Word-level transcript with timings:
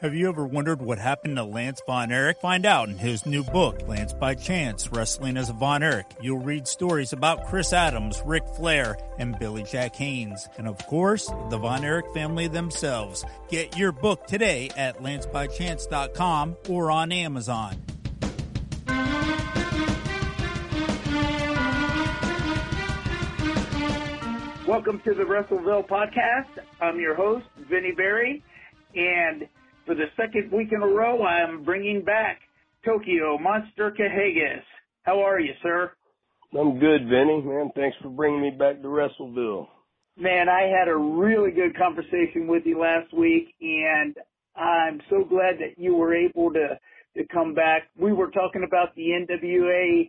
Have 0.00 0.14
you 0.14 0.30
ever 0.30 0.46
wondered 0.46 0.80
what 0.80 0.98
happened 0.98 1.36
to 1.36 1.44
Lance 1.44 1.82
Von 1.84 2.10
Erich? 2.10 2.40
Find 2.40 2.64
out 2.64 2.88
in 2.88 2.96
his 2.96 3.26
new 3.26 3.44
book, 3.44 3.86
Lance 3.86 4.14
by 4.14 4.34
Chance, 4.34 4.90
Wrestling 4.92 5.36
as 5.36 5.50
a 5.50 5.52
Von 5.52 5.82
Erich. 5.82 6.06
You'll 6.22 6.38
read 6.38 6.66
stories 6.66 7.12
about 7.12 7.46
Chris 7.48 7.74
Adams, 7.74 8.22
Ric 8.24 8.42
Flair, 8.56 8.96
and 9.18 9.38
Billy 9.38 9.62
Jack 9.62 9.94
Haynes. 9.96 10.48
And 10.56 10.66
of 10.66 10.78
course, 10.86 11.26
the 11.50 11.58
Von 11.58 11.84
Erich 11.84 12.06
family 12.14 12.48
themselves. 12.48 13.26
Get 13.50 13.76
your 13.76 13.92
book 13.92 14.26
today 14.26 14.70
at 14.74 15.02
lancebychance.com 15.02 16.56
or 16.70 16.90
on 16.90 17.12
Amazon. 17.12 17.76
Welcome 24.66 25.00
to 25.00 25.12
the 25.12 25.24
Wrestleville 25.24 25.86
podcast. 25.86 26.58
I'm 26.80 26.98
your 26.98 27.14
host, 27.14 27.44
Vinny 27.68 27.92
Berry, 27.92 28.42
and 28.94 29.46
for 29.86 29.94
the 29.94 30.06
second 30.16 30.50
week 30.52 30.68
in 30.72 30.82
a 30.82 30.86
row, 30.86 31.22
I 31.22 31.40
am 31.40 31.64
bringing 31.64 32.02
back 32.04 32.40
Tokyo 32.84 33.38
Monster 33.38 33.90
Kahagas. 33.98 34.62
How 35.02 35.20
are 35.20 35.40
you, 35.40 35.52
sir? 35.62 35.92
I'm 36.58 36.78
good, 36.78 37.08
Vinny. 37.08 37.42
Man, 37.42 37.70
thanks 37.74 37.96
for 38.02 38.10
bringing 38.10 38.42
me 38.42 38.50
back 38.50 38.82
to 38.82 38.88
Wrestleville. 38.88 39.68
Man, 40.16 40.48
I 40.48 40.62
had 40.62 40.88
a 40.88 40.96
really 40.96 41.50
good 41.50 41.76
conversation 41.76 42.46
with 42.46 42.64
you 42.66 42.78
last 42.78 43.12
week, 43.14 43.54
and 43.60 44.14
I'm 44.56 45.00
so 45.08 45.24
glad 45.24 45.56
that 45.60 45.78
you 45.78 45.94
were 45.94 46.14
able 46.14 46.52
to 46.52 46.78
to 47.16 47.26
come 47.32 47.54
back. 47.54 47.88
We 47.98 48.12
were 48.12 48.30
talking 48.30 48.64
about 48.64 48.94
the 48.94 49.02
NWA 49.02 50.08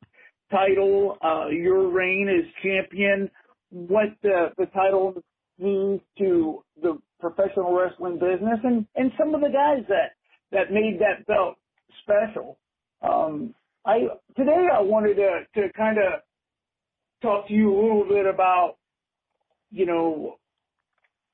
title, 0.51 1.17
uh, 1.23 1.47
your 1.47 1.89
reign 1.89 2.29
as 2.29 2.45
champion, 2.61 3.29
what 3.71 4.09
the, 4.21 4.49
the 4.57 4.67
title 4.67 5.23
means 5.61 6.01
to 6.17 6.63
the 6.81 6.97
professional 7.19 7.73
wrestling 7.73 8.15
business 8.19 8.59
and, 8.63 8.85
and 8.95 9.11
some 9.17 9.35
of 9.35 9.41
the 9.41 9.49
guys 9.49 9.85
that, 9.87 10.13
that 10.51 10.71
made 10.73 10.99
that 10.99 11.25
belt 11.27 11.55
special. 12.03 12.57
Um, 13.01 13.53
I, 13.85 13.99
today 14.35 14.67
I 14.73 14.81
wanted 14.81 15.15
to, 15.15 15.61
to 15.61 15.73
kind 15.73 15.97
of 15.97 16.21
talk 17.21 17.47
to 17.47 17.53
you 17.53 17.71
a 17.71 17.79
little 17.81 18.05
bit 18.07 18.25
about, 18.25 18.75
you 19.71 19.85
know, 19.85 20.37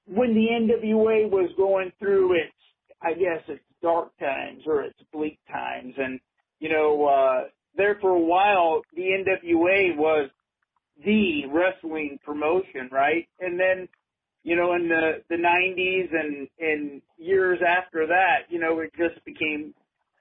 when 0.05 0.33
the 0.33 0.47
NWA 0.51 1.29
was 1.29 1.51
going 1.57 1.91
through 1.99 2.33
its, 2.35 2.53
I 3.01 3.13
guess 3.13 3.43
its 3.47 3.63
dark 3.81 4.17
times 4.17 4.63
or 4.65 4.83
its 4.83 4.99
bleak 5.13 5.39
times 5.51 5.93
and, 5.97 6.19
you 6.59 6.69
know, 6.69 7.05
uh, 7.05 7.47
there 7.75 7.97
for 8.01 8.11
a 8.11 8.19
while, 8.19 8.81
the 8.95 9.03
NWA 9.03 9.95
was 9.95 10.29
the 11.05 11.43
wrestling 11.53 12.17
promotion, 12.25 12.89
right? 12.91 13.27
And 13.39 13.59
then 13.59 13.87
you 14.43 14.55
know, 14.55 14.73
in 14.73 14.87
the 14.87 15.23
the 15.29 15.35
90s 15.35 16.09
and 16.13 16.47
and 16.59 17.01
years 17.17 17.59
after 17.67 18.07
that, 18.07 18.49
you 18.49 18.59
know, 18.59 18.79
it 18.79 18.91
just 18.97 19.23
became 19.25 19.73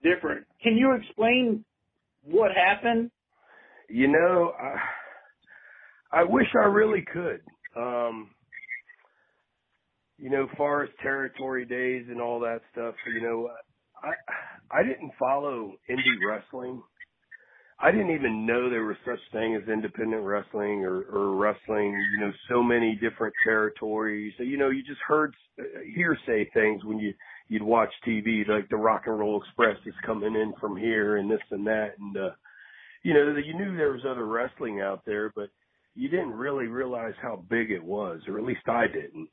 different. 0.02 0.46
Can 0.62 0.76
you 0.76 0.94
explain 0.94 1.64
what 2.22 2.50
happened? 2.52 3.10
You 3.88 4.08
know, 4.08 4.52
I, 4.60 6.20
I 6.20 6.24
wish 6.24 6.46
I 6.60 6.66
really 6.66 7.04
could. 7.12 7.40
Um, 7.76 8.30
you 10.18 10.30
know, 10.30 10.48
forest 10.56 10.92
territory 11.02 11.66
days 11.66 12.06
and 12.08 12.20
all 12.20 12.40
that 12.40 12.60
stuff, 12.72 12.94
you 13.14 13.20
know, 13.22 13.50
I 14.02 14.12
I 14.70 14.82
didn't 14.82 15.12
follow 15.18 15.74
indie 15.90 16.28
wrestling 16.28 16.82
I 17.78 17.90
didn't 17.90 18.14
even 18.14 18.46
know 18.46 18.70
there 18.70 18.84
was 18.86 18.96
such 19.04 19.18
thing 19.32 19.54
as 19.54 19.68
independent 19.68 20.22
wrestling 20.22 20.84
or, 20.84 21.02
or 21.12 21.36
wrestling, 21.36 21.92
you 22.14 22.24
know, 22.24 22.32
so 22.48 22.62
many 22.62 22.94
different 22.94 23.34
territories. 23.44 24.32
So, 24.38 24.44
you 24.44 24.56
know, 24.56 24.70
you 24.70 24.82
just 24.82 25.00
heard 25.06 25.34
uh, 25.60 25.62
hearsay 25.94 26.48
things 26.54 26.84
when 26.84 26.98
you, 26.98 27.12
you'd 27.48 27.62
watch 27.62 27.90
TV, 28.06 28.48
like 28.48 28.70
the 28.70 28.76
Rock 28.76 29.02
and 29.06 29.18
Roll 29.18 29.42
Express 29.42 29.76
is 29.84 29.94
coming 30.06 30.34
in 30.34 30.54
from 30.58 30.76
here 30.76 31.18
and 31.18 31.30
this 31.30 31.40
and 31.50 31.66
that. 31.66 31.98
And, 32.00 32.16
uh, 32.16 32.30
you 33.02 33.12
know, 33.12 33.36
you 33.36 33.54
knew 33.54 33.76
there 33.76 33.92
was 33.92 34.06
other 34.08 34.24
wrestling 34.24 34.80
out 34.80 35.02
there, 35.04 35.30
but 35.36 35.50
you 35.94 36.08
didn't 36.08 36.32
really 36.32 36.66
realize 36.68 37.14
how 37.20 37.44
big 37.50 37.70
it 37.70 37.84
was, 37.84 38.20
or 38.26 38.38
at 38.38 38.44
least 38.44 38.66
I 38.68 38.86
didn't. 38.86 39.28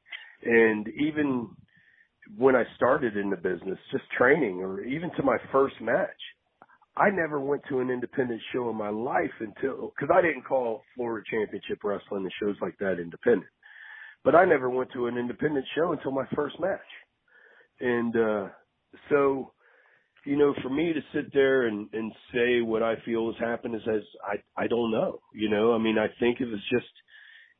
And 0.46 0.88
even 1.00 1.50
when 2.38 2.58
I 2.58 2.64
started 2.75 3.16
in 3.16 3.30
the 3.30 3.38
business, 3.38 3.80
just 3.92 4.04
training 4.18 4.60
or 4.62 4.81
even 4.84 5.12
to 5.16 5.24
my 5.24 5.38
first 5.54 5.75
match, 5.81 6.10
I 6.96 7.09
never 7.09 7.40
went 7.40 7.64
to 7.70 7.80
an 7.80 7.90
independent 7.90 8.42
show 8.52 8.70
in 8.70 8.76
my 8.76 8.90
life 8.90 9.31
until, 9.40 9.92
cause 10.00 10.09
I 10.14 10.22
didn't 10.22 10.44
call 10.44 10.84
Florida 10.96 11.26
Championship 11.30 11.80
Wrestling 11.84 12.24
and 12.24 12.31
shows 12.40 12.56
like 12.62 12.78
that 12.80 13.00
independent. 13.00 13.50
But 14.24 14.36
I 14.36 14.46
never 14.46 14.70
went 14.70 14.92
to 14.94 15.08
an 15.08 15.18
independent 15.18 15.66
show 15.76 15.92
until 15.92 16.12
my 16.12 16.26
first 16.36 16.59
match. 16.59 16.80
And, 17.80 18.16
uh, 18.16 18.48
so, 19.09 19.54
you 20.26 20.38
know, 20.38 20.54
for 20.62 20.70
me 20.70 20.94
to 20.94 21.02
sit 21.14 21.34
there 21.34 21.68
and, 21.68 21.90
and 21.94 22.12
say 22.34 22.62
what 22.62 22.84
I 22.84 22.96
feel 23.04 23.34
has 23.34 23.40
happened 23.40 23.75
is 23.75 23.81
as 23.88 24.04
I, 24.24 24.64
I 24.64 24.68
don't 24.68 24.92
know, 24.92 25.20
you 25.34 25.50
know, 25.50 25.74
I 25.74 25.80
mean, 25.80 25.98
I 25.98 26.08
think 26.20 26.40
it 26.40 26.46
was 26.46 26.62
just, 26.72 26.86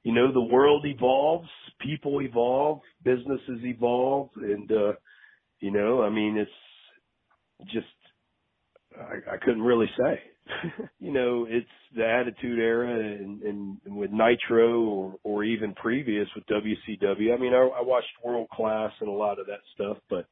you 0.03 0.13
know, 0.13 0.31
the 0.31 0.41
world 0.41 0.85
evolves, 0.85 1.50
people 1.81 2.21
evolve, 2.21 2.81
businesses 3.03 3.61
evolve, 3.63 4.29
and, 4.35 4.71
uh, 4.71 4.94
you 5.59 5.71
know, 5.71 6.03
I 6.03 6.09
mean, 6.09 6.38
it's 6.38 7.71
just, 7.73 7.88
I, 8.99 9.33
I 9.33 9.37
couldn't 9.37 9.61
really 9.61 9.89
say. 9.97 10.19
you 10.99 11.11
know, 11.11 11.45
it's 11.49 11.67
the 11.95 12.05
Attitude 12.05 12.59
Era 12.59 12.93
and, 12.93 13.41
and, 13.43 13.77
and 13.85 13.95
with 13.95 14.11
Nitro 14.11 14.81
or, 14.81 15.15
or 15.23 15.43
even 15.43 15.73
previous 15.73 16.27
with 16.35 16.45
WCW. 16.47 17.33
I 17.33 17.39
mean, 17.39 17.53
I, 17.53 17.79
I 17.79 17.81
watched 17.81 18.07
World 18.23 18.49
Class 18.49 18.91
and 18.99 19.09
a 19.09 19.13
lot 19.13 19.39
of 19.39 19.47
that 19.47 19.59
stuff, 19.73 19.97
but 20.09 20.25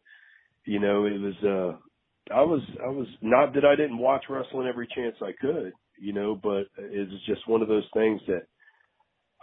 you 0.66 0.80
know, 0.80 1.06
it 1.06 1.20
was, 1.20 1.34
uh, 1.44 2.34
I 2.34 2.42
was, 2.42 2.62
I 2.84 2.90
was 2.90 3.08
not 3.22 3.54
that 3.56 3.66
I 3.66 3.76
didn't 3.76 3.98
watch 3.98 4.26
wrestling 4.30 4.68
every 4.68 4.88
chance 4.94 5.16
I 5.22 5.32
could, 5.40 5.74
you 6.00 6.14
know, 6.14 6.40
but 6.42 6.66
it 6.78 7.10
was 7.10 7.22
just 7.26 7.48
one 7.48 7.62
of 7.62 7.68
those 7.68 7.88
things 7.94 8.22
that 8.28 8.44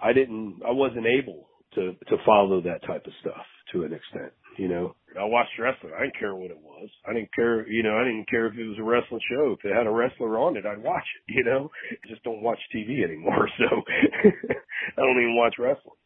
I 0.01 0.13
didn't, 0.13 0.61
I 0.67 0.71
wasn't 0.71 1.07
able 1.07 1.49
to, 1.75 1.95
to 2.09 2.17
follow 2.25 2.61
that 2.63 2.87
type 2.87 3.05
of 3.07 3.13
stuff 3.21 3.45
to 3.73 3.85
an 3.85 3.93
extent, 3.93 4.33
you 4.57 4.69
know. 4.69 4.95
I 5.19 5.25
watched 5.25 5.59
wrestling. 5.59 5.93
I 5.97 6.03
didn't 6.03 6.19
care 6.19 6.35
what 6.35 6.51
it 6.51 6.61
was. 6.63 6.89
I 7.09 7.13
didn't 7.13 7.35
care, 7.35 7.67
you 7.69 7.83
know, 7.83 7.97
I 7.97 8.05
didn't 8.05 8.29
care 8.29 8.47
if 8.47 8.55
it 8.55 8.69
was 8.69 8.79
a 8.79 8.83
wrestling 8.83 9.21
show. 9.31 9.57
If 9.59 9.65
it 9.65 9.75
had 9.75 9.87
a 9.87 9.91
wrestler 9.91 10.39
on 10.39 10.57
it, 10.57 10.67
I'd 10.67 10.83
watch 10.83 11.05
it, 11.17 11.35
you 11.35 11.45
know. 11.45 11.71
I 11.91 12.09
just 12.09 12.23
don't 12.23 12.43
watch 12.43 12.59
TV 12.75 13.03
anymore, 13.05 13.49
so 13.59 13.65
I 13.65 15.01
don't 15.01 15.21
even 15.21 15.37
watch 15.37 15.55
wrestling. 15.59 15.97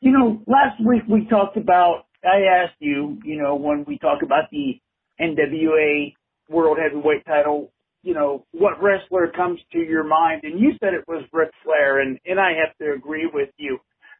You 0.00 0.12
know, 0.12 0.42
last 0.46 0.84
week 0.84 1.02
we 1.08 1.26
talked 1.28 1.56
about, 1.56 2.06
I 2.24 2.42
asked 2.62 2.76
you, 2.80 3.18
you 3.24 3.40
know, 3.40 3.54
when 3.54 3.84
we 3.86 3.98
talk 3.98 4.22
about 4.22 4.50
the 4.50 4.80
NWA 5.20 6.12
World 6.50 6.78
Heavyweight 6.82 7.24
title, 7.26 7.72
you 8.02 8.12
know, 8.12 8.44
what 8.52 8.82
wrestler 8.82 9.32
comes 9.34 9.60
to 9.72 9.78
your 9.78 10.04
mind? 10.04 10.42
And 10.44 10.60
you 10.60 10.72
said 10.78 10.92
it 10.92 11.08
was 11.08 11.24
Ric 11.32 11.50
Flair, 11.64 12.00
and, 12.00 12.18
and 12.26 12.38
I 12.38 12.52
have 12.62 12.76
to 12.78 12.92
agree 12.92 13.28
with 13.32 13.48
you. 13.56 13.78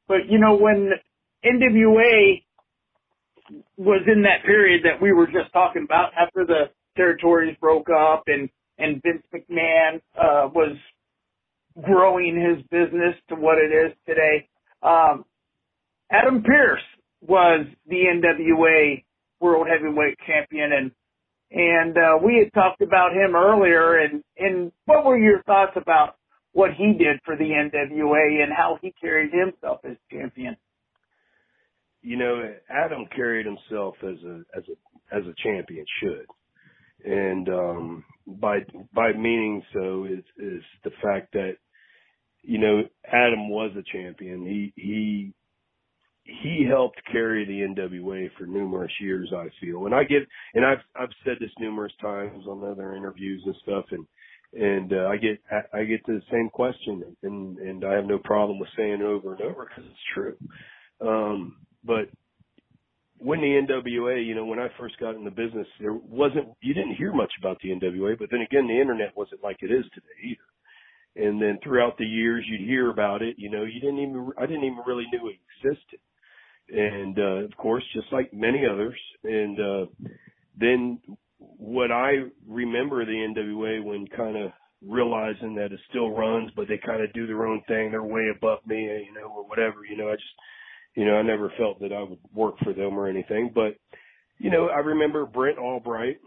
But, 0.08 0.28
you 0.28 0.38
know, 0.38 0.56
when 0.56 0.90
NWA 1.44 2.44
was 3.76 4.02
in 4.06 4.22
that 4.22 4.44
period 4.44 4.82
that 4.84 5.00
we 5.00 5.12
were 5.12 5.26
just 5.26 5.52
talking 5.52 5.82
about 5.84 6.12
after 6.18 6.46
the 6.46 6.70
territories 6.96 7.56
broke 7.60 7.88
up 7.90 8.24
and 8.26 8.48
and 8.78 9.00
Vince 9.02 9.22
McMahon 9.32 10.00
uh, 10.18 10.48
was 10.52 10.76
growing 11.80 12.36
his 12.36 12.62
business 12.70 13.14
to 13.28 13.36
what 13.36 13.58
it 13.58 13.72
is 13.72 13.92
today. 14.06 14.48
Um, 14.82 15.24
Adam 16.10 16.42
Pearce 16.42 16.82
was 17.20 17.66
the 17.88 17.96
NWA 17.96 19.04
World 19.40 19.66
Heavyweight 19.68 20.18
Champion, 20.26 20.72
and 20.72 20.90
and 21.50 21.96
uh, 21.96 22.18
we 22.22 22.38
had 22.38 22.52
talked 22.52 22.82
about 22.82 23.12
him 23.12 23.34
earlier. 23.34 23.98
And 23.98 24.22
and 24.38 24.72
what 24.86 25.04
were 25.04 25.18
your 25.18 25.42
thoughts 25.42 25.72
about 25.76 26.16
what 26.52 26.70
he 26.74 26.92
did 26.92 27.20
for 27.24 27.36
the 27.36 27.44
NWA 27.44 28.42
and 28.42 28.52
how 28.52 28.78
he 28.80 28.92
carried 29.00 29.32
himself 29.32 29.80
as 29.84 29.96
champion? 30.10 30.56
You 32.04 32.19
know, 32.19 32.54
Adam 32.69 33.06
carried 33.16 33.47
himself 33.47 33.97
as 34.03 34.22
a 34.25 34.42
as 34.56 34.65
a 34.69 35.16
as 35.16 35.22
a 35.26 35.34
champion 35.42 35.87
should, 36.02 36.26
and 37.05 37.49
um, 37.49 38.05
by 38.26 38.58
by 38.94 39.12
meaning 39.12 39.62
so 39.73 40.05
is 40.05 40.25
is 40.38 40.62
the 40.84 40.90
fact 41.02 41.32
that 41.32 41.56
you 42.43 42.58
know 42.58 42.82
Adam 43.06 43.49
was 43.49 43.73
a 43.78 43.96
champion. 43.96 44.44
He 44.44 44.73
he 44.76 45.32
he 46.25 46.67
helped 46.69 47.00
carry 47.11 47.46
the 47.46 47.61
NWA 47.75 48.28
for 48.38 48.46
numerous 48.46 48.93
years. 49.00 49.32
I 49.34 49.49
feel, 49.61 49.87
and 49.87 49.94
I 49.94 50.05
get 50.05 50.28
and 50.55 50.64
I've 50.64 50.84
I've 50.94 51.14
said 51.25 51.37
this 51.40 51.50
numerous 51.58 51.93
times 52.02 52.46
on 52.46 52.70
other 52.70 52.94
interviews 52.94 53.43
and 53.46 53.56
stuff, 53.62 53.87
and 53.93 54.06
and 54.52 54.93
uh, 54.93 55.08
I 55.08 55.17
get 55.17 55.40
I 55.73 55.84
get 55.84 56.05
the 56.06 56.20
same 56.31 56.50
question, 56.50 57.17
and 57.23 57.58
and 57.58 57.84
I 57.84 57.94
have 57.94 58.05
no 58.06 58.19
problem 58.19 58.58
with 58.58 58.69
saying 58.76 59.00
it 59.00 59.02
over 59.02 59.32
and 59.32 59.43
over 59.43 59.64
because 59.67 59.90
it's 59.90 60.14
true. 60.14 60.37
Um, 61.00 61.63
but 61.84 62.08
when 63.19 63.40
the 63.40 63.46
NWA, 63.46 64.25
you 64.25 64.34
know, 64.34 64.44
when 64.44 64.58
I 64.58 64.69
first 64.78 64.98
got 64.98 65.14
in 65.14 65.25
the 65.25 65.31
business, 65.31 65.66
there 65.81 65.92
wasn't, 65.92 66.48
you 66.60 66.75
didn't 66.75 66.96
hear 66.96 67.12
much 67.12 67.32
about 67.38 67.58
the 67.62 67.70
NWA, 67.70 68.19
but 68.19 68.28
then 68.31 68.40
again, 68.40 68.66
the 68.66 68.78
internet 68.78 69.16
wasn't 69.16 69.42
like 69.42 69.56
it 69.60 69.70
is 69.70 69.84
today 69.94 70.06
either. 70.25 71.26
And 71.28 71.40
then 71.40 71.58
throughout 71.62 71.96
the 71.96 72.04
years, 72.04 72.44
you'd 72.48 72.69
hear 72.69 72.90
about 72.90 73.22
it, 73.22 73.36
you 73.38 73.48
know, 73.48 73.62
you 73.62 73.81
didn't 73.81 74.00
even, 74.00 74.31
I 74.36 74.46
didn't 74.46 74.64
even 74.64 74.82
really 74.86 75.06
knew 75.12 75.28
it 75.28 75.36
existed. 75.62 76.00
And, 76.69 77.19
uh, 77.19 77.44
of 77.44 77.56
course, 77.56 77.84
just 77.94 78.12
like 78.12 78.32
many 78.34 78.64
others. 78.66 78.98
And, 79.22 79.60
uh, 79.60 79.87
then 80.58 81.00
what 81.38 81.92
I 81.92 82.25
remember 82.46 83.04
the 83.04 83.12
NWA 83.12 83.84
when 83.84 84.06
kind 84.08 84.37
of 84.37 84.50
realizing 84.87 85.54
that 85.54 85.72
it 85.72 85.80
still 85.88 86.10
runs, 86.10 86.50
but 86.56 86.69
they 86.69 86.78
kind 86.78 87.02
of 87.02 87.12
do 87.12 87.26
their 87.26 87.46
own 87.46 87.62
thing. 87.69 87.90
They're 87.90 88.02
way 88.02 88.28
above 88.34 88.58
me, 88.66 88.82
you 88.82 89.14
know, 89.14 89.28
or 89.28 89.46
whatever. 89.46 89.84
You 89.88 89.96
know, 89.96 90.08
I 90.08 90.14
just, 90.14 90.34
you 90.94 91.05
know, 91.05 91.17
I 91.17 91.23
never 91.23 91.52
felt 91.58 91.81
that 91.81 91.93
I 91.93 92.02
would 92.02 92.19
work 92.32 92.55
for 92.62 92.73
them 92.73 92.99
or 92.99 93.08
anything. 93.08 93.50
But, 93.55 93.76
you 94.38 94.50
know, 94.50 94.69
I 94.69 94.79
remember 94.79 95.26
Brent 95.26 95.58
Albright 95.58 96.19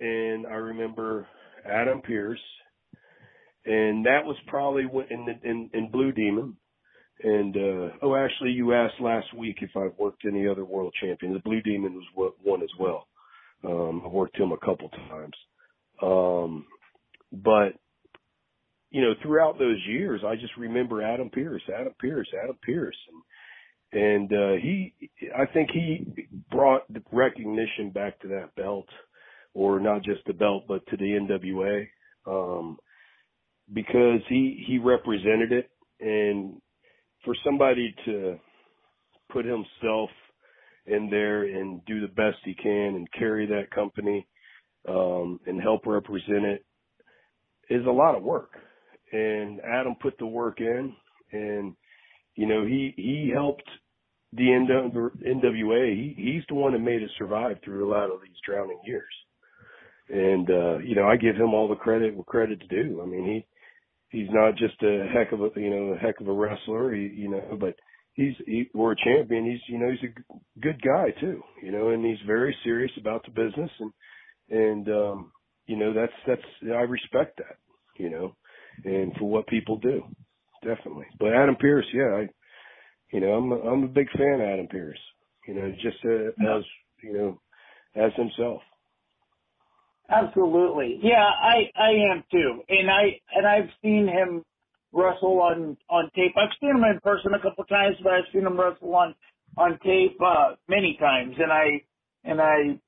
and 0.00 0.46
I 0.46 0.54
remember 0.54 1.26
Adam 1.64 2.00
Pearce, 2.02 2.40
and 3.64 4.04
that 4.06 4.24
was 4.24 4.36
probably 4.48 4.82
in 4.82 5.26
the, 5.26 5.48
in, 5.48 5.70
in 5.72 5.90
Blue 5.90 6.12
Demon. 6.12 6.56
And 7.24 7.56
uh 7.56 7.94
oh, 8.02 8.16
actually, 8.16 8.50
you 8.50 8.72
asked 8.72 9.00
last 9.00 9.32
week 9.36 9.58
if 9.60 9.70
I've 9.76 9.96
worked 9.96 10.24
any 10.26 10.48
other 10.48 10.64
world 10.64 10.92
champion. 11.00 11.32
The 11.32 11.38
Blue 11.38 11.60
Demon 11.60 12.02
was 12.16 12.32
one 12.42 12.62
as 12.62 12.70
well. 12.80 13.06
Um, 13.64 14.02
I've 14.04 14.10
worked 14.10 14.36
him 14.36 14.50
a 14.50 14.56
couple 14.56 14.88
times. 14.88 15.34
Um, 16.02 16.66
but 17.32 17.74
you 18.90 19.02
know, 19.02 19.14
throughout 19.22 19.58
those 19.58 19.78
years, 19.86 20.22
I 20.26 20.34
just 20.34 20.56
remember 20.58 21.00
Adam 21.00 21.30
Pearce, 21.30 21.62
Adam 21.72 21.94
Pearce, 22.00 22.28
Adam 22.42 22.58
Pearce, 22.60 22.96
and, 23.08 23.22
and 23.92 24.32
uh, 24.32 24.52
he, 24.62 24.94
I 25.36 25.46
think 25.52 25.70
he 25.70 26.28
brought 26.50 26.82
recognition 27.12 27.90
back 27.90 28.18
to 28.20 28.28
that 28.28 28.54
belt, 28.56 28.86
or 29.54 29.80
not 29.80 30.02
just 30.02 30.20
the 30.26 30.32
belt, 30.32 30.64
but 30.66 30.86
to 30.86 30.96
the 30.96 31.04
NWA, 31.04 31.86
um, 32.26 32.78
because 33.72 34.20
he 34.28 34.64
he 34.66 34.78
represented 34.78 35.52
it, 35.52 35.70
and 36.00 36.60
for 37.24 37.34
somebody 37.44 37.94
to 38.06 38.38
put 39.30 39.44
himself 39.44 40.10
in 40.86 41.08
there 41.10 41.44
and 41.44 41.84
do 41.86 42.00
the 42.00 42.08
best 42.08 42.38
he 42.44 42.54
can 42.54 42.96
and 42.96 43.06
carry 43.12 43.46
that 43.46 43.70
company 43.70 44.26
um, 44.88 45.38
and 45.46 45.60
help 45.60 45.86
represent 45.86 46.44
it 46.44 46.64
is 47.70 47.86
a 47.86 47.90
lot 47.90 48.16
of 48.16 48.22
work. 48.22 48.52
And 49.12 49.60
Adam 49.60 49.94
put 50.00 50.18
the 50.18 50.26
work 50.26 50.60
in, 50.60 50.94
and 51.32 51.74
you 52.34 52.46
know 52.46 52.64
he 52.64 52.94
he 52.96 53.30
helped 53.32 53.68
the 54.32 54.44
NWA. 54.44 55.94
He 55.94 56.14
he's 56.16 56.42
the 56.48 56.54
one 56.54 56.72
that 56.72 56.78
made 56.78 57.02
it 57.02 57.10
survive 57.18 57.58
through 57.64 57.88
a 57.88 57.92
lot 57.92 58.10
of 58.10 58.20
these 58.22 58.36
drowning 58.46 58.80
years, 58.84 59.12
and 60.08 60.50
uh, 60.50 60.78
you 60.78 60.94
know 60.94 61.06
I 61.06 61.16
give 61.16 61.36
him 61.36 61.54
all 61.54 61.68
the 61.68 61.76
credit 61.76 62.16
what 62.16 62.26
credit's 62.26 62.66
due. 62.68 63.00
I 63.02 63.06
mean 63.06 63.44
he 64.10 64.18
he's 64.18 64.30
not 64.30 64.56
just 64.56 64.82
a 64.82 65.06
heck 65.12 65.32
of 65.32 65.40
a 65.40 65.48
you 65.56 65.70
know 65.70 65.94
a 65.94 65.98
heck 65.98 66.20
of 66.20 66.28
a 66.28 66.32
wrestler, 66.32 66.94
he, 66.94 67.02
you 67.02 67.30
know, 67.30 67.56
but 67.58 67.74
he's 68.14 68.34
he, 68.46 68.70
we're 68.74 68.92
a 68.92 69.04
champion. 69.04 69.44
He's 69.44 69.60
you 69.68 69.78
know 69.78 69.90
he's 69.90 70.10
a 70.10 70.60
good 70.60 70.80
guy 70.82 71.10
too, 71.20 71.42
you 71.62 71.72
know, 71.72 71.90
and 71.90 72.04
he's 72.04 72.26
very 72.26 72.56
serious 72.64 72.92
about 72.98 73.24
the 73.24 73.30
business 73.30 73.70
and 73.80 73.92
and 74.50 74.88
um 74.88 75.32
you 75.66 75.76
know 75.76 75.92
that's 75.92 76.12
that's 76.26 76.42
I 76.64 76.82
respect 76.82 77.38
that, 77.38 77.56
you 77.98 78.10
know 78.10 78.34
and 78.84 79.12
for 79.18 79.28
what 79.28 79.46
people 79.46 79.78
do. 79.78 80.02
Definitely. 80.64 81.06
But 81.18 81.34
Adam 81.34 81.56
Pearce, 81.56 81.86
yeah, 81.92 82.22
I, 82.22 82.28
you 83.12 83.20
know, 83.20 83.32
I'm 83.34 83.52
a, 83.52 83.56
I'm 83.56 83.84
a 83.84 83.88
big 83.88 84.10
fan 84.12 84.40
of 84.40 84.40
Adam 84.40 84.66
Pearce. 84.68 84.98
You 85.46 85.54
know, 85.54 85.72
just 85.72 85.98
uh, 86.04 86.56
as 86.56 86.64
you 87.02 87.12
know, 87.12 87.40
as 87.94 88.12
himself. 88.16 88.62
Absolutely. 90.08 90.98
Yeah, 91.02 91.24
I 91.24 91.70
I 91.76 91.90
am 92.12 92.24
too. 92.30 92.62
And 92.68 92.90
I 92.90 93.20
and 93.34 93.46
I've 93.46 93.70
seen 93.82 94.08
him 94.08 94.44
wrestle 94.92 95.40
on 95.40 95.76
on 95.88 96.10
tape. 96.14 96.32
I've 96.36 96.50
seen 96.60 96.70
him 96.70 96.84
in 96.84 97.00
person 97.02 97.32
a 97.34 97.40
couple 97.40 97.64
times, 97.64 97.96
but 98.02 98.12
I've 98.12 98.24
seen 98.32 98.46
him 98.46 98.58
wrestle 98.58 98.94
on 98.94 99.14
on 99.56 99.78
tape 99.84 100.18
uh 100.24 100.54
many 100.68 100.96
times 100.98 101.36
and 101.38 101.52
I 101.52 101.82
and 102.24 102.40
I 102.40 102.78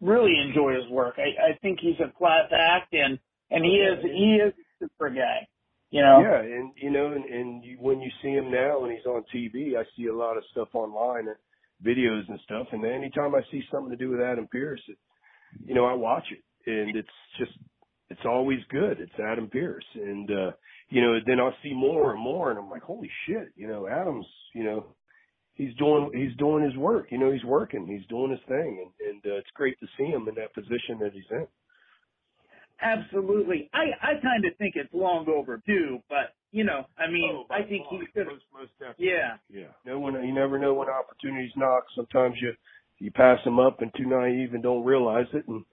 really 0.00 0.38
enjoy 0.38 0.74
his 0.74 0.88
work. 0.90 1.16
I 1.18 1.52
I 1.52 1.58
think 1.60 1.80
he's 1.80 2.00
a 2.00 2.10
class 2.16 2.50
act 2.52 2.94
and 2.94 3.18
and 3.50 3.64
he 3.64 3.76
is 3.76 4.02
he 4.02 4.36
is 4.36 4.52
a 4.54 4.84
super 4.84 5.10
guy. 5.10 5.46
You 5.92 6.00
know? 6.00 6.22
Yeah, 6.22 6.40
and 6.40 6.72
you 6.76 6.90
know, 6.90 7.12
and, 7.12 7.24
and 7.26 7.62
you, 7.62 7.76
when 7.78 8.00
you 8.00 8.10
see 8.22 8.30
him 8.30 8.50
now 8.50 8.82
and 8.82 8.92
he's 8.92 9.04
on 9.04 9.24
TV, 9.32 9.76
I 9.76 9.84
see 9.94 10.06
a 10.06 10.16
lot 10.16 10.38
of 10.38 10.42
stuff 10.50 10.68
online 10.72 11.28
and 11.28 11.36
videos 11.84 12.22
and 12.28 12.40
stuff. 12.44 12.66
And 12.72 12.82
anytime 12.82 13.34
I 13.34 13.42
see 13.50 13.62
something 13.70 13.90
to 13.90 13.96
do 13.96 14.10
with 14.10 14.20
Adam 14.20 14.48
Pearce, 14.50 14.80
it, 14.88 14.96
you 15.66 15.74
know, 15.74 15.84
I 15.84 15.92
watch 15.92 16.24
it, 16.30 16.70
and 16.70 16.96
it's 16.96 17.08
just 17.38 17.52
it's 18.08 18.24
always 18.24 18.60
good. 18.70 19.00
It's 19.00 19.12
Adam 19.20 19.50
Pearce, 19.50 19.84
and 19.94 20.30
uh, 20.30 20.50
you 20.88 21.02
know, 21.02 21.18
then 21.26 21.38
I'll 21.38 21.54
see 21.62 21.74
more 21.74 22.12
and 22.12 22.20
more, 22.22 22.48
and 22.48 22.58
I'm 22.58 22.70
like, 22.70 22.82
holy 22.82 23.10
shit, 23.26 23.48
you 23.54 23.68
know, 23.68 23.86
Adam's, 23.86 24.26
you 24.54 24.64
know, 24.64 24.86
he's 25.52 25.74
doing 25.76 26.10
he's 26.14 26.34
doing 26.38 26.64
his 26.64 26.76
work. 26.76 27.08
You 27.10 27.18
know, 27.18 27.30
he's 27.30 27.44
working, 27.44 27.86
he's 27.86 28.06
doing 28.08 28.30
his 28.30 28.40
thing, 28.48 28.82
and 28.82 29.10
and 29.10 29.32
uh, 29.32 29.36
it's 29.36 29.50
great 29.54 29.78
to 29.80 29.86
see 29.98 30.06
him 30.06 30.26
in 30.26 30.36
that 30.36 30.54
position 30.54 31.00
that 31.00 31.12
he's 31.12 31.30
in. 31.30 31.46
Absolutely. 32.82 33.70
I 33.72 33.84
I 34.02 34.20
kind 34.22 34.44
of 34.44 34.56
think 34.58 34.74
it's 34.76 34.92
long 34.92 35.26
overdue, 35.28 36.00
but 36.08 36.34
you 36.50 36.64
know, 36.64 36.84
I 36.98 37.10
mean, 37.10 37.30
oh, 37.32 37.54
I 37.54 37.62
think 37.62 37.86
he 37.90 38.00
could. 38.12 38.26
Most, 38.26 38.44
most 38.52 38.70
definitely. 38.78 39.06
Yeah. 39.06 39.36
Yeah. 39.50 39.72
No 39.86 39.98
one. 39.98 40.14
You 40.14 40.34
never 40.34 40.58
know 40.58 40.74
when 40.74 40.88
opportunities 40.88 41.52
knock. 41.56 41.84
Sometimes 41.94 42.34
you 42.40 42.52
you 42.98 43.10
pass 43.10 43.38
them 43.44 43.58
up 43.58 43.80
and 43.82 43.90
too 43.96 44.06
naive 44.06 44.54
and 44.54 44.62
don't 44.62 44.84
realize 44.84 45.26
it, 45.32 45.46
and 45.48 45.64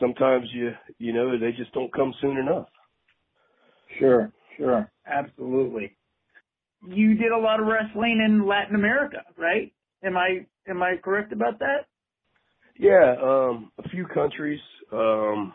sometimes 0.00 0.46
you 0.52 0.72
you 0.98 1.12
know 1.12 1.38
they 1.38 1.52
just 1.52 1.72
don't 1.72 1.92
come 1.92 2.14
soon 2.20 2.36
enough. 2.36 2.68
Sure. 3.98 4.30
Sure. 4.56 4.90
Absolutely. 5.06 5.96
You 6.86 7.14
did 7.14 7.32
a 7.32 7.38
lot 7.38 7.60
of 7.60 7.66
wrestling 7.66 8.22
in 8.24 8.46
Latin 8.46 8.74
America, 8.74 9.22
right? 9.36 9.72
Am 10.04 10.16
I 10.16 10.46
am 10.68 10.82
I 10.82 10.96
correct 11.02 11.32
about 11.32 11.58
that? 11.60 11.86
Yeah, 12.78 13.14
um, 13.22 13.70
a 13.78 13.88
few 13.88 14.06
countries. 14.06 14.60
Um, 14.92 15.52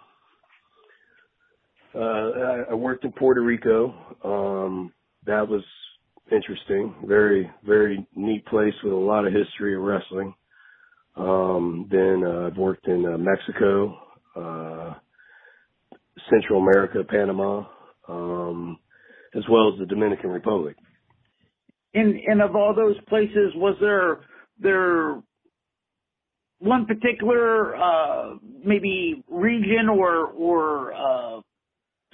uh, 1.95 2.71
I 2.71 2.74
worked 2.74 3.06
in 3.06 3.12
Puerto 3.12 3.41
Rico. 3.41 3.94
Um, 4.24 4.94
that 5.25 5.47
was 5.47 5.63
interesting. 6.31 6.95
Very, 7.06 7.50
very 7.65 8.06
neat 8.15 8.45
place 8.45 8.74
with 8.83 8.94
a 8.94 8.95
lot 8.95 9.25
of 9.25 9.33
history 9.33 9.75
of 9.75 9.81
wrestling. 9.81 10.33
Um, 11.15 11.88
then 11.91 12.24
uh, 12.25 12.47
I've 12.47 12.57
worked 12.57 12.88
in 12.88 13.06
uh, 13.06 13.18
Mexico, 13.18 13.97
uh, 14.36 14.94
Central 16.30 16.62
America, 16.62 17.03
Panama, 17.07 17.65
um, 18.07 18.77
as 19.36 19.44
well 19.50 19.74
as 19.74 19.80
the 19.80 19.86
Dominican 19.86 20.30
Republic. 20.30 20.75
In 21.94 22.21
and 22.27 22.41
of 22.41 22.56
all 22.56 22.74
those 22.75 22.95
places, 23.07 23.53
was 23.56 23.75
there 23.81 24.19
there 24.59 25.21
one 26.59 26.86
particular 26.86 27.75
uh, 27.75 28.36
maybe 28.63 29.24
region 29.27 29.89
or 29.89 30.27
or 30.27 30.93
uh, 30.93 31.41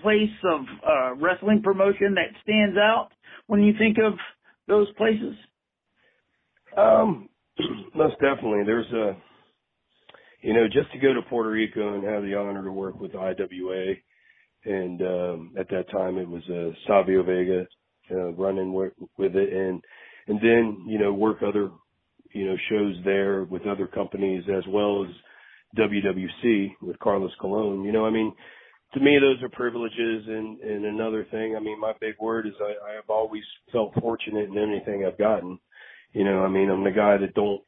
place 0.06 0.30
of 0.44 0.62
uh, 0.88 1.16
wrestling 1.16 1.64
promotion 1.64 2.14
that 2.14 2.30
stands 2.44 2.78
out 2.78 3.10
when 3.48 3.64
you 3.64 3.74
think 3.76 3.98
of 3.98 4.14
those 4.68 4.88
places? 4.98 5.36
Um, 6.78 7.28
most 7.96 8.14
definitely. 8.22 8.64
There's 8.68 8.92
a, 8.92 9.18
you 10.42 10.54
know, 10.54 10.68
just 10.68 10.92
to 10.92 11.00
go 11.00 11.12
to 11.12 11.24
Puerto 11.24 11.50
Rico 11.50 11.96
and 11.96 12.04
have 12.04 12.22
the 12.22 12.36
honor 12.36 12.64
to 12.64 12.72
work 12.72 13.00
with 13.00 13.16
IWA, 13.16 13.96
and 14.66 15.02
um, 15.02 15.56
at 15.58 15.70
that 15.70 15.90
time 15.92 16.20
it 16.20 16.30
was 16.30 16.44
uh, 16.52 16.70
Savio 16.88 17.24
Vega 17.24 17.66
uh, 18.12 18.34
running 18.34 18.74
with, 18.74 18.94
with 19.18 19.36
it, 19.36 19.52
and 19.52 19.84
and 20.28 20.40
then 20.40 20.86
you 20.88 21.00
know 21.00 21.14
work 21.14 21.38
other 21.42 21.72
you 22.32 22.46
know 22.46 22.56
shows 22.70 22.96
there 23.04 23.44
with 23.46 23.66
other 23.66 23.88
companies 23.88 24.44
as 24.56 24.64
well 24.68 25.04
as 25.04 25.12
WWC 25.80 26.74
with 26.84 27.00
Carlos 27.00 27.32
Colon. 27.42 27.84
You 27.84 27.92
know, 27.92 28.06
I 28.06 28.12
mean, 28.12 28.32
to 28.94 29.00
me, 29.00 29.18
those 29.20 29.42
are 29.44 29.50
privileges. 29.50 30.24
And, 30.28 30.60
and 30.62 30.86
another 30.86 31.26
thing, 31.32 31.56
I 31.56 31.60
mean, 31.60 31.80
my 31.80 31.94
big 32.00 32.16
word 32.20 32.48
is 32.48 32.54
I, 32.62 32.92
I 32.92 32.96
have 32.96 33.10
always 33.10 33.44
felt 33.72 33.94
fortunate 34.00 34.50
in 34.50 34.58
anything 34.58 35.06
I've 35.06 35.18
gotten. 35.18 35.60
You 36.14 36.24
know, 36.24 36.44
I 36.44 36.48
mean, 36.48 36.70
I'm 36.70 36.84
the 36.84 36.92
guy 36.92 37.18
that 37.18 37.34
don't 37.34 37.62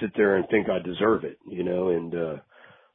sit 0.00 0.10
there 0.16 0.36
and 0.36 0.46
think 0.48 0.68
I 0.70 0.78
deserve 0.78 1.24
it, 1.24 1.38
you 1.46 1.62
know, 1.62 1.88
and, 1.88 2.14
uh, 2.14 2.36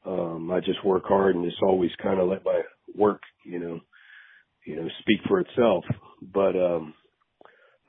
um, 0.04 0.50
I 0.50 0.60
just 0.60 0.84
work 0.84 1.04
hard 1.06 1.36
and 1.36 1.44
just 1.44 1.62
always 1.62 1.90
kind 2.02 2.18
of 2.18 2.28
let 2.28 2.44
my 2.44 2.62
work, 2.96 3.20
you 3.44 3.58
know, 3.60 3.80
you 4.66 4.76
know, 4.76 4.88
speak 5.00 5.20
for 5.28 5.40
itself. 5.40 5.84
But, 6.20 6.56
um, 6.56 6.94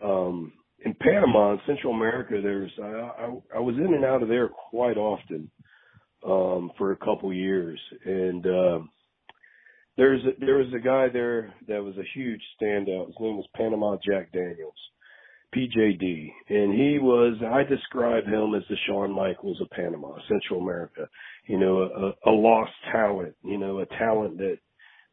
um, 0.04 0.54
in 0.84 0.94
Panama, 0.96 1.54
in 1.54 1.60
Central 1.66 1.94
America, 1.94 2.40
there's, 2.44 2.72
I, 2.82 2.86
I, 2.86 3.34
I 3.56 3.60
was 3.60 3.76
in 3.78 3.94
and 3.94 4.06
out 4.06 4.22
of 4.22 4.30
there 4.30 4.50
quite 4.50 4.98
often, 4.98 5.50
um, 6.24 6.72
for 6.78 6.92
a 6.92 6.98
couple 6.98 7.34
years. 7.34 7.80
And, 8.06 8.46
um, 8.46 8.90
there's 10.02 10.24
a, 10.26 10.44
there 10.44 10.58
was 10.58 10.74
a 10.76 10.80
guy 10.80 11.10
there 11.14 11.54
that 11.68 11.84
was 11.84 11.96
a 11.96 12.18
huge 12.18 12.42
standout. 12.60 13.06
His 13.06 13.16
name 13.20 13.38
was 13.38 13.46
Panama 13.56 13.98
Jack 14.04 14.32
Daniels, 14.32 14.74
PJD, 15.56 16.28
and 16.50 16.74
he 16.74 16.98
was. 16.98 17.38
I 17.46 17.62
describe 17.64 18.26
him 18.26 18.56
as 18.56 18.64
the 18.68 18.78
Shawn 18.88 19.14
Michaels 19.16 19.62
of 19.62 19.70
Panama, 19.70 20.16
Central 20.28 20.60
America. 20.60 21.08
You 21.46 21.60
know, 21.60 21.82
a, 22.26 22.30
a 22.30 22.32
lost 22.32 22.72
talent. 22.92 23.36
You 23.44 23.60
know, 23.60 23.78
a 23.82 23.86
talent 23.86 24.40
that 24.40 24.58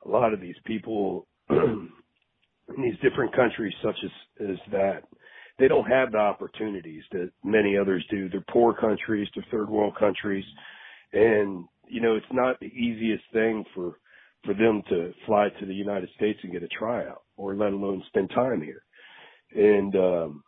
a 0.06 0.08
lot 0.08 0.32
of 0.32 0.40
these 0.40 0.56
people 0.64 1.26
in 1.50 1.90
these 2.78 2.98
different 3.02 3.36
countries, 3.36 3.74
such 3.84 3.96
as 4.02 4.48
as 4.48 4.56
that, 4.72 5.02
they 5.58 5.68
don't 5.68 5.84
have 5.84 6.12
the 6.12 6.18
opportunities 6.18 7.02
that 7.12 7.30
many 7.44 7.76
others 7.76 8.06
do. 8.10 8.30
They're 8.30 8.42
poor 8.50 8.72
countries, 8.72 9.28
they're 9.34 9.44
third 9.50 9.68
world 9.68 9.96
countries, 10.00 10.46
and 11.12 11.66
you 11.86 12.00
know, 12.00 12.16
it's 12.16 12.32
not 12.32 12.58
the 12.58 12.68
easiest 12.68 13.24
thing 13.34 13.66
for 13.74 13.98
for 14.44 14.54
them 14.54 14.82
to 14.88 15.12
fly 15.26 15.48
to 15.60 15.66
the 15.66 15.74
United 15.74 16.08
States 16.16 16.38
and 16.42 16.52
get 16.52 16.62
a 16.62 16.68
tryout, 16.68 17.22
or 17.36 17.54
let 17.54 17.72
alone 17.72 18.02
spend 18.08 18.30
time 18.30 18.62
here, 18.62 18.82
and 19.54 19.94
um, 19.96 20.44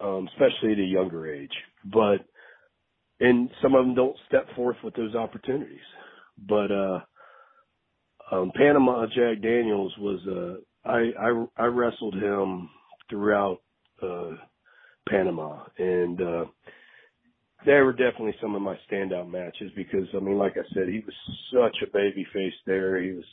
um, 0.00 0.28
especially 0.32 0.72
at 0.72 0.78
a 0.78 0.82
younger 0.82 1.32
age. 1.32 1.52
But 1.84 2.24
and 3.20 3.50
some 3.62 3.74
of 3.74 3.84
them 3.84 3.94
don't 3.94 4.16
step 4.28 4.46
forth 4.54 4.76
with 4.82 4.94
those 4.94 5.14
opportunities. 5.14 5.78
But 6.48 6.70
uh, 6.70 7.00
um, 8.30 8.52
Panama 8.54 9.06
Jack 9.06 9.42
Daniels 9.42 9.92
was 9.98 10.20
uh, 10.26 10.88
I, 10.88 11.10
I 11.20 11.46
I 11.56 11.66
wrestled 11.66 12.14
him 12.14 12.68
throughout 13.10 13.58
uh, 14.02 14.32
Panama, 15.08 15.64
and 15.78 16.20
uh, 16.20 16.44
they 17.66 17.74
were 17.80 17.92
definitely 17.92 18.34
some 18.40 18.54
of 18.54 18.62
my 18.62 18.76
standout 18.90 19.30
matches 19.30 19.70
because 19.76 20.06
I 20.14 20.20
mean, 20.20 20.38
like 20.38 20.56
I 20.56 20.66
said, 20.74 20.88
he 20.88 21.00
was 21.04 21.14
such 21.52 21.76
a 21.82 21.92
baby 21.92 22.26
face 22.32 22.54
there. 22.66 23.00
He 23.02 23.12
was, 23.12 23.24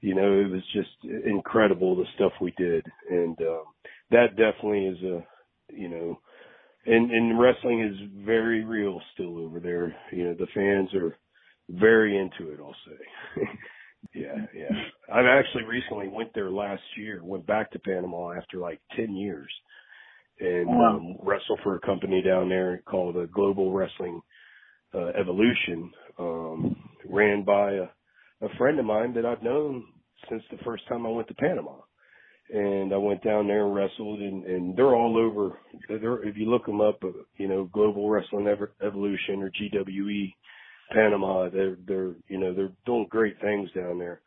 you 0.00 0.14
know, 0.14 0.40
it 0.40 0.50
was 0.50 0.62
just 0.72 1.24
incredible 1.24 1.94
the 1.96 2.04
stuff 2.16 2.32
we 2.40 2.52
did, 2.58 2.84
and 3.10 3.38
um, 3.42 3.64
that 4.10 4.36
definitely 4.36 4.86
is 4.86 5.02
a, 5.04 5.24
you 5.72 5.88
know, 5.88 6.18
and 6.86 7.10
and 7.10 7.38
wrestling 7.38 7.82
is 7.82 8.24
very 8.24 8.64
real 8.64 9.00
still 9.14 9.38
over 9.38 9.60
there. 9.60 9.94
You 10.10 10.24
know, 10.24 10.34
the 10.34 10.48
fans 10.54 10.92
are 10.94 11.16
very 11.70 12.18
into 12.18 12.52
it. 12.52 12.58
I'll 12.60 12.74
say. 12.86 13.42
yeah, 14.14 14.46
yeah. 14.54 14.76
I've 15.12 15.26
actually 15.26 15.64
recently 15.64 16.08
went 16.08 16.34
there 16.34 16.50
last 16.50 16.82
year. 16.96 17.20
Went 17.22 17.46
back 17.46 17.70
to 17.72 17.78
Panama 17.78 18.32
after 18.32 18.58
like 18.58 18.80
ten 18.96 19.14
years 19.14 19.50
and 20.42 20.66
wow. 20.66 20.96
um, 20.96 21.16
wrestle 21.22 21.56
for 21.62 21.76
a 21.76 21.80
company 21.80 22.20
down 22.20 22.48
there 22.48 22.82
called 22.84 23.16
a 23.16 23.26
Global 23.28 23.72
Wrestling 23.72 24.20
uh, 24.94 25.08
Evolution, 25.18 25.90
um, 26.18 26.76
ran 27.08 27.44
by 27.44 27.72
a, 27.72 27.84
a 28.44 28.48
friend 28.58 28.78
of 28.78 28.84
mine 28.84 29.14
that 29.14 29.24
I've 29.24 29.42
known 29.42 29.84
since 30.28 30.42
the 30.50 30.58
first 30.64 30.86
time 30.88 31.06
I 31.06 31.10
went 31.10 31.28
to 31.28 31.34
Panama. 31.34 31.76
And 32.52 32.92
I 32.92 32.98
went 32.98 33.22
down 33.22 33.46
there 33.46 33.64
and 33.64 33.74
wrestled, 33.74 34.20
and, 34.20 34.44
and 34.44 34.76
they're 34.76 34.94
all 34.94 35.16
over. 35.16 35.58
They're, 35.88 36.22
if 36.24 36.36
you 36.36 36.50
look 36.50 36.66
them 36.66 36.82
up, 36.82 36.98
uh, 37.02 37.08
you 37.38 37.48
know, 37.48 37.70
Global 37.72 38.10
Wrestling 38.10 38.46
Evolution 38.84 39.42
or 39.42 39.50
GWE 39.50 40.34
Panama, 40.92 41.48
they're 41.48 41.78
they're 41.86 42.12
you 42.28 42.38
know 42.38 42.52
they're 42.52 42.72
doing 42.84 43.06
great 43.08 43.40
things 43.40 43.70
down 43.74 43.98
there. 43.98 44.20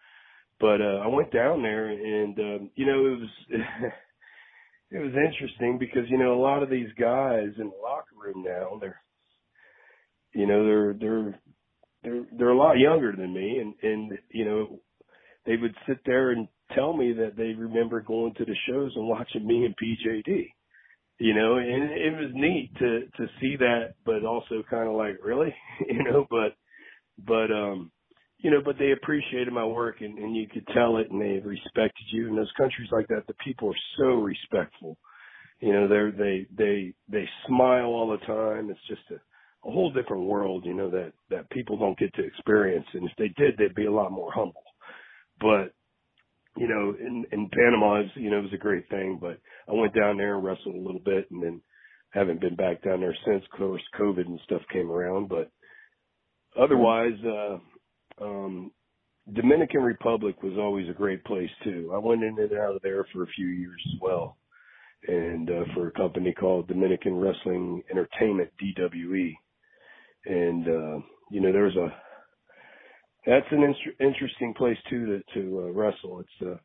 But 0.59 0.81
uh, 0.81 1.01
I 1.03 1.07
went 1.07 1.31
down 1.31 1.61
there, 1.61 1.89
and 1.89 2.39
um, 2.39 2.69
you 2.73 2.87
know 2.87 3.05
it 3.05 3.19
was 3.19 3.29
it 4.91 4.99
was 4.99 5.13
interesting 5.13 5.77
because 5.79 6.09
you 6.09 6.17
know 6.17 6.33
a 6.33 6.41
lot 6.41 6.63
of 6.63 6.69
these 6.69 6.89
guys 6.99 7.49
in 7.57 7.69
the 7.69 7.81
locker 7.81 8.15
room 8.17 8.43
now 8.43 8.77
they're 8.79 9.01
you 10.33 10.47
know 10.47 10.65
they're 10.65 10.93
they're 10.93 11.39
they're 12.03 12.25
they're 12.37 12.49
a 12.49 12.57
lot 12.57 12.77
younger 12.77 13.13
than 13.15 13.33
me. 13.33 13.59
And 13.59 13.73
and 13.81 14.19
you 14.29 14.45
know 14.45 14.79
they 15.45 15.57
would 15.57 15.75
sit 15.87 15.99
there 16.05 16.31
and 16.31 16.47
tell 16.73 16.95
me 16.95 17.13
that 17.13 17.35
they 17.35 17.53
remember 17.53 18.01
going 18.01 18.33
to 18.35 18.45
the 18.45 18.55
shows 18.67 18.91
and 18.95 19.07
watching 19.07 19.45
me 19.45 19.65
and 19.65 19.75
PJD 19.75 20.47
you 21.19 21.33
know 21.33 21.57
and 21.57 21.91
it 21.91 22.13
was 22.17 22.31
neat 22.33 22.71
to 22.79 23.01
to 23.17 23.27
see 23.39 23.55
that 23.57 23.93
but 24.05 24.25
also 24.25 24.63
kind 24.69 24.87
of 24.87 24.95
like 24.95 25.17
really? 25.23 25.53
You 25.89 26.03
know 26.03 26.25
but 26.29 26.55
but 27.25 27.51
um 27.51 27.91
you 28.45 28.51
know, 28.51 28.61
but 28.63 28.77
they 28.77 28.91
appreciated 28.91 29.51
my 29.51 29.65
work 29.65 30.01
and, 30.01 30.19
and 30.19 30.35
you 30.35 30.47
could 30.47 30.67
tell 30.67 30.97
it 30.97 31.09
and 31.09 31.19
they 31.19 31.39
respected 31.43 32.05
you. 32.11 32.27
In 32.27 32.35
those 32.35 32.51
countries 32.55 32.89
like 32.91 33.07
that, 33.07 33.25
the 33.25 33.33
people 33.43 33.69
are 33.69 33.81
so 33.97 34.21
respectful. 34.21 34.99
You 35.61 35.73
know, 35.73 35.87
they're, 35.87 36.11
they, 36.11 36.45
they, 36.55 36.93
they 37.09 37.27
smile 37.47 37.85
all 37.85 38.07
the 38.07 38.23
time. 38.27 38.69
It's 38.69 38.87
just 38.87 39.01
a, 39.09 39.15
a 39.67 39.71
whole 39.71 39.91
different 39.91 40.25
world, 40.25 40.63
you 40.63 40.75
know, 40.75 40.91
that, 40.91 41.13
that 41.31 41.49
people 41.49 41.75
don't 41.75 41.97
get 41.97 42.13
to 42.13 42.23
experience. 42.23 42.85
And 42.93 43.05
if 43.05 43.13
they 43.17 43.29
did, 43.29 43.57
they'd 43.57 43.73
be 43.73 43.87
a 43.87 43.91
lot 43.91 44.11
more 44.11 44.31
humble. 44.31 44.61
But, 45.41 45.73
you 46.55 46.67
know, 46.67 46.93
in, 46.99 47.25
in 47.31 47.49
Panama, 47.49 48.01
it's, 48.01 48.11
you 48.13 48.29
know, 48.29 48.37
it 48.37 48.43
was 48.43 48.53
a 48.53 48.57
great 48.57 48.87
thing, 48.89 49.17
but 49.19 49.39
I 49.67 49.73
went 49.73 49.95
down 49.95 50.17
there 50.17 50.35
and 50.35 50.45
wrestled 50.45 50.75
a 50.75 50.85
little 50.85 51.01
bit 51.03 51.31
and 51.31 51.41
then 51.41 51.61
haven't 52.11 52.41
been 52.41 52.55
back 52.55 52.83
down 52.83 52.99
there 52.99 53.17
since. 53.25 53.43
Of 53.51 53.57
course, 53.57 53.81
COVID 53.99 54.27
and 54.27 54.39
stuff 54.45 54.61
came 54.71 54.91
around, 54.91 55.29
but 55.29 55.49
otherwise, 56.61 57.17
uh, 57.25 57.57
um, 58.21 58.71
Dominican 59.33 59.81
Republic 59.81 60.41
was 60.43 60.53
always 60.57 60.87
a 60.89 60.93
great 60.93 61.23
place 61.25 61.49
too. 61.63 61.91
I 61.93 61.97
went 61.97 62.23
in 62.23 62.37
and 62.39 62.53
out 62.53 62.75
of 62.75 62.81
there 62.81 63.05
for 63.11 63.23
a 63.23 63.27
few 63.35 63.47
years 63.47 63.81
as 63.93 63.99
well, 64.01 64.37
and 65.07 65.49
uh, 65.49 65.63
for 65.73 65.87
a 65.87 65.91
company 65.91 66.33
called 66.33 66.67
Dominican 66.67 67.15
Wrestling 67.15 67.81
Entertainment 67.89 68.51
(DWE), 68.61 69.33
and 70.25 70.67
uh, 70.67 71.05
you 71.31 71.41
know 71.41 71.51
there's 71.51 71.75
a 71.75 71.87
that's 73.25 73.47
an 73.51 73.63
in- 73.63 74.07
interesting 74.07 74.53
place 74.53 74.77
too 74.89 75.05
to 75.05 75.21
to 75.33 75.59
uh, 75.59 75.71
wrestle. 75.71 76.19
It's 76.19 76.47
uh, 76.47 76.57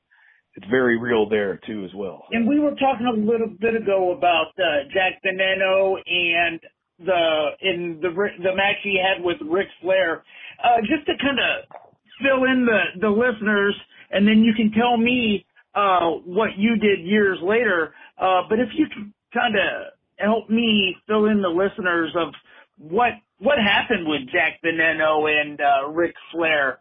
it's 0.57 0.67
very 0.69 0.99
real 0.99 1.29
there 1.29 1.61
too 1.67 1.85
as 1.85 1.95
well. 1.95 2.27
And 2.33 2.47
we 2.47 2.59
were 2.59 2.73
talking 2.73 3.07
a 3.07 3.19
little 3.19 3.55
bit 3.61 3.75
ago 3.75 4.13
about 4.17 4.49
uh, 4.59 4.85
Jack 4.93 5.23
Veneno 5.25 5.95
and 6.07 6.61
the 6.99 7.47
in 7.63 7.99
the 8.03 8.11
the 8.11 8.55
match 8.55 8.77
he 8.83 9.01
had 9.01 9.25
with 9.25 9.39
Ric 9.49 9.69
Flair. 9.81 10.23
Uh, 10.63 10.81
just 10.81 11.07
to 11.07 11.13
kind 11.21 11.39
of 11.39 11.81
fill 12.23 12.45
in 12.45 12.67
the 12.67 13.01
the 13.01 13.09
listeners, 13.09 13.75
and 14.11 14.27
then 14.27 14.43
you 14.43 14.55
can 14.55 14.71
tell 14.73 14.97
me 14.97 15.45
uh, 15.75 16.11
what 16.25 16.51
you 16.57 16.77
did 16.77 17.01
years 17.01 17.39
later. 17.43 17.95
Uh, 18.19 18.43
but 18.49 18.59
if 18.59 18.69
you 18.75 18.87
can 18.93 19.13
kind 19.33 19.55
of 19.57 19.93
help 20.19 20.51
me 20.51 20.97
fill 21.07 21.27
in 21.27 21.41
the 21.41 21.49
listeners 21.49 22.13
of 22.17 22.35
what 22.79 23.13
what 23.39 23.59
happened 23.59 24.07
with 24.07 24.21
Jack 24.33 24.61
Veneno 24.65 25.29
and 25.31 25.61
uh, 25.61 25.89
Ric 25.89 26.15
Flair 26.33 26.81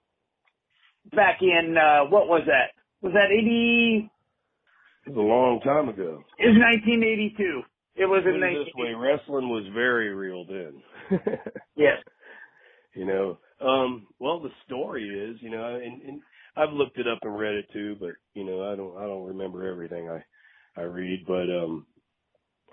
back 1.15 1.41
in 1.41 1.75
uh, 1.77 2.09
what 2.09 2.27
was 2.27 2.41
that? 2.47 2.71
Was 3.01 3.13
that 3.13 3.31
eighty? 3.31 4.09
It 5.05 5.15
was 5.15 5.17
a 5.17 5.21
long 5.21 5.61
time 5.61 5.89
ago. 5.89 6.23
It 6.37 6.47
was 6.47 6.57
1982. 6.59 7.61
It 7.95 8.05
was 8.05 8.23
in 8.25 8.39
this 8.39 8.73
way. 8.75 8.93
Wrestling 8.93 9.49
was 9.49 9.65
very 9.73 10.13
real 10.13 10.45
then. 10.45 10.83
yes. 11.75 11.97
You 12.93 13.05
know, 13.05 13.37
um, 13.61 14.07
well, 14.19 14.41
the 14.41 14.49
story 14.65 15.03
is, 15.07 15.37
you 15.41 15.49
know, 15.51 15.75
and, 15.75 16.01
and 16.03 16.21
I've 16.57 16.73
looked 16.73 16.97
it 16.99 17.07
up 17.07 17.19
and 17.23 17.37
read 17.39 17.55
it 17.55 17.67
too, 17.73 17.97
but 17.99 18.11
you 18.33 18.45
know, 18.45 18.71
I 18.71 18.75
don't, 18.75 18.97
I 18.97 19.03
don't 19.03 19.27
remember 19.27 19.67
everything 19.71 20.09
I, 20.09 20.81
I 20.81 20.83
read, 20.85 21.25
but 21.27 21.49
um, 21.49 21.87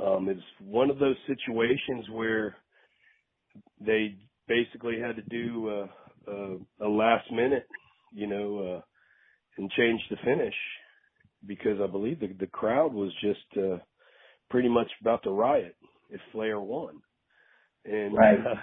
um, 0.01 0.29
it's 0.29 0.41
one 0.61 0.91
of 0.91 0.99
those 0.99 1.17
situations 1.27 2.07
where 2.13 2.57
they 3.81 4.17
basically 4.49 5.01
had 5.01 5.17
to 5.17 5.23
do 5.23 5.69
uh, 5.71 5.87
uh, 6.31 6.87
a 6.87 6.89
last 6.89 7.31
minute, 7.33 7.67
you 8.13 8.27
know, 8.27 8.77
uh, 8.79 8.83
and 9.59 9.71
change 9.73 10.01
the 10.11 10.17
finish 10.25 10.55
because 11.47 11.79
I 11.83 11.87
believe 11.87 12.21
the 12.21 12.29
the 12.41 12.47
crowd 12.49 12.95
was 12.95 13.13
just 13.23 13.59
uh, 13.59 13.79
pretty 14.51 14.69
much 14.69 14.91
about 15.01 15.23
to 15.25 15.31
riot 15.31 15.77
if 16.11 16.21
Flair 16.33 16.61
won, 16.61 17.03
and 17.85 18.19
right. 18.19 18.41
uh, 18.47 18.55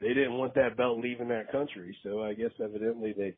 they 0.00 0.08
didn't 0.08 0.38
want 0.38 0.54
that 0.54 0.76
belt 0.76 0.98
leaving 1.00 1.28
that 1.28 1.52
country. 1.52 1.96
So 2.02 2.22
I 2.22 2.34
guess 2.34 2.50
evidently 2.62 3.14
they 3.16 3.34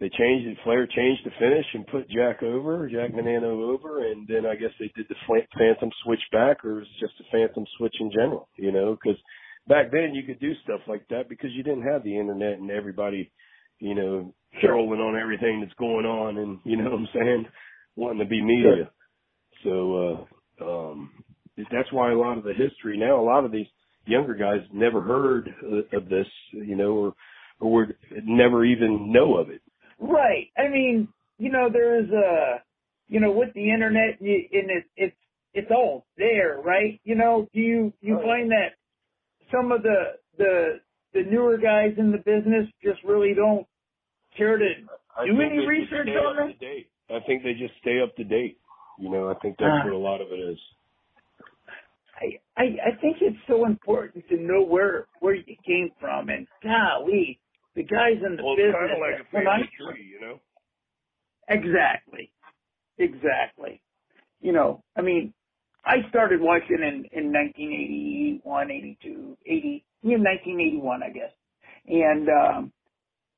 they 0.00 0.08
changed 0.08 0.48
it. 0.48 0.58
Flair 0.64 0.86
changed 0.86 1.22
the 1.24 1.30
finish 1.38 1.66
and 1.74 1.86
put 1.86 2.10
Jack 2.10 2.42
over, 2.42 2.88
Jack 2.88 3.12
Veneno 3.12 3.70
over, 3.72 4.04
and 4.04 4.26
then 4.26 4.46
I 4.46 4.56
guess 4.56 4.70
they 4.80 4.90
did 4.96 5.06
the 5.08 5.14
Phantom 5.56 5.90
switch 6.04 6.22
back, 6.32 6.64
or 6.64 6.72
it 6.72 6.80
was 6.80 6.86
just 6.98 7.12
a 7.20 7.30
Phantom 7.30 7.64
switch 7.78 7.94
in 8.00 8.10
general. 8.10 8.48
You 8.56 8.72
know, 8.72 8.96
because 8.96 9.18
back 9.68 9.92
then 9.92 10.14
you 10.14 10.24
could 10.24 10.40
do 10.40 10.52
stuff 10.64 10.80
like 10.88 11.06
that 11.10 11.28
because 11.28 11.50
you 11.52 11.62
didn't 11.62 11.86
have 11.86 12.02
the 12.02 12.18
internet 12.18 12.58
and 12.58 12.70
everybody, 12.70 13.30
you 13.78 13.94
know, 13.94 14.34
trolling 14.60 15.00
on 15.00 15.20
everything 15.20 15.60
that's 15.60 15.78
going 15.78 16.06
on, 16.06 16.38
and 16.38 16.58
you 16.64 16.76
know 16.76 16.90
what 16.90 16.98
I'm 16.98 17.08
saying, 17.14 17.46
wanting 17.96 18.20
to 18.20 18.28
be 18.28 18.42
media. 18.42 18.90
So 19.62 19.96
uh 19.96 20.24
um, 20.60 21.10
that's 21.56 21.92
why 21.92 22.12
a 22.12 22.16
lot 22.16 22.38
of 22.38 22.44
the 22.44 22.54
history 22.54 22.98
now, 22.98 23.20
a 23.20 23.24
lot 23.24 23.44
of 23.44 23.52
these 23.52 23.66
younger 24.06 24.34
guys 24.34 24.60
never 24.72 25.00
heard 25.00 25.48
of 25.92 26.08
this, 26.08 26.26
you 26.52 26.76
know, 26.76 26.92
or 26.92 27.14
or 27.60 27.72
would 27.72 27.96
never 28.24 28.64
even 28.64 29.12
know 29.12 29.36
of 29.36 29.50
it. 29.50 29.62
Right. 29.98 30.48
I 30.58 30.68
mean, 30.68 31.08
you 31.38 31.50
know, 31.50 31.68
there's 31.72 32.10
a, 32.10 32.62
you 33.08 33.20
know, 33.20 33.30
with 33.30 33.54
the 33.54 33.70
internet, 33.70 34.20
and 34.20 34.28
it, 34.50 34.84
it's 34.96 35.16
it's 35.54 35.70
all 35.70 36.06
there, 36.16 36.60
right? 36.64 37.00
You 37.04 37.14
know, 37.14 37.48
do 37.52 37.60
you 37.60 37.92
you 38.00 38.18
oh, 38.18 38.22
find 38.22 38.50
that 38.50 38.74
some 39.52 39.70
of 39.70 39.82
the 39.82 40.14
the 40.38 40.80
the 41.14 41.22
newer 41.22 41.58
guys 41.58 41.92
in 41.98 42.10
the 42.10 42.18
business 42.18 42.68
just 42.82 43.02
really 43.04 43.34
don't 43.34 43.66
care 44.36 44.56
to 44.56 44.64
I 45.16 45.26
do 45.26 45.40
any 45.40 45.66
research 45.66 46.08
on 46.08 46.50
it? 46.50 46.86
I 47.10 47.20
think 47.26 47.42
they 47.42 47.52
just 47.52 47.74
stay 47.80 48.00
up 48.02 48.16
to 48.16 48.24
date. 48.24 48.58
You 48.98 49.10
know, 49.10 49.28
I 49.28 49.34
think 49.34 49.56
that's 49.58 49.84
uh, 49.84 49.84
what 49.84 49.94
a 49.94 49.98
lot 49.98 50.20
of 50.20 50.28
it 50.32 50.40
is. 50.40 50.58
I, 52.56 52.62
I 52.62 53.00
think 53.00 53.18
it's 53.20 53.36
so 53.48 53.66
important 53.66 54.28
to 54.28 54.36
know 54.36 54.62
where 54.62 55.06
where 55.20 55.34
you 55.34 55.56
came 55.66 55.90
from 56.00 56.28
and 56.28 56.46
golly, 56.62 57.40
the 57.74 57.82
guys 57.82 58.18
in 58.24 58.36
the 58.36 58.44
well, 58.44 58.56
business. 58.56 58.74
Well, 58.74 58.88
kind 58.88 58.92
of 58.92 59.00
like 59.00 59.20
a 59.20 59.30
family 59.30 59.70
tree, 59.78 60.06
you 60.12 60.20
know. 60.20 60.40
Exactly, 61.48 62.32
exactly. 62.98 63.82
You 64.40 64.52
know, 64.52 64.82
I 64.96 65.02
mean, 65.02 65.32
I 65.84 66.08
started 66.08 66.40
watching 66.40 66.78
in 66.80 67.06
in 67.12 67.32
1981, 67.32 68.70
82, 68.70 69.36
80, 69.46 69.84
in 70.04 70.22
1981, 70.22 71.02
I 71.02 71.10
guess, 71.10 71.32
and 71.86 72.28
um, 72.28 72.72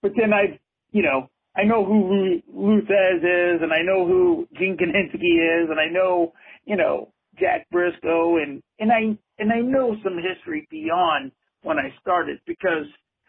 but 0.03 0.13
then 0.17 0.33
I, 0.35 0.61
you 0.93 1.03
know, 1.03 1.31
I 1.57 1.65
know 1.65 1.85
who 1.85 2.43
Lou 2.53 2.83
Thesz 2.83 3.23
is, 3.23 3.63
and 3.63 3.73
I 3.73 3.83
know 3.83 4.07
who 4.07 4.47
Gene 4.59 4.77
Kiniski 4.77 5.63
is, 5.63 5.71
and 5.71 5.81
I 5.81 5.87
know, 5.87 6.35
you 6.67 6.77
know, 6.77 7.14
Jack 7.39 7.67
Briscoe, 7.71 8.37
and 8.37 8.63
and 8.79 8.93
I 8.93 9.19
and 9.39 9.53
I 9.53 9.61
know 9.61 9.97
some 10.03 10.17
history 10.17 10.67
beyond 10.71 11.33
when 11.63 11.79
I 11.79 11.93
started 12.01 12.39
because 12.47 12.87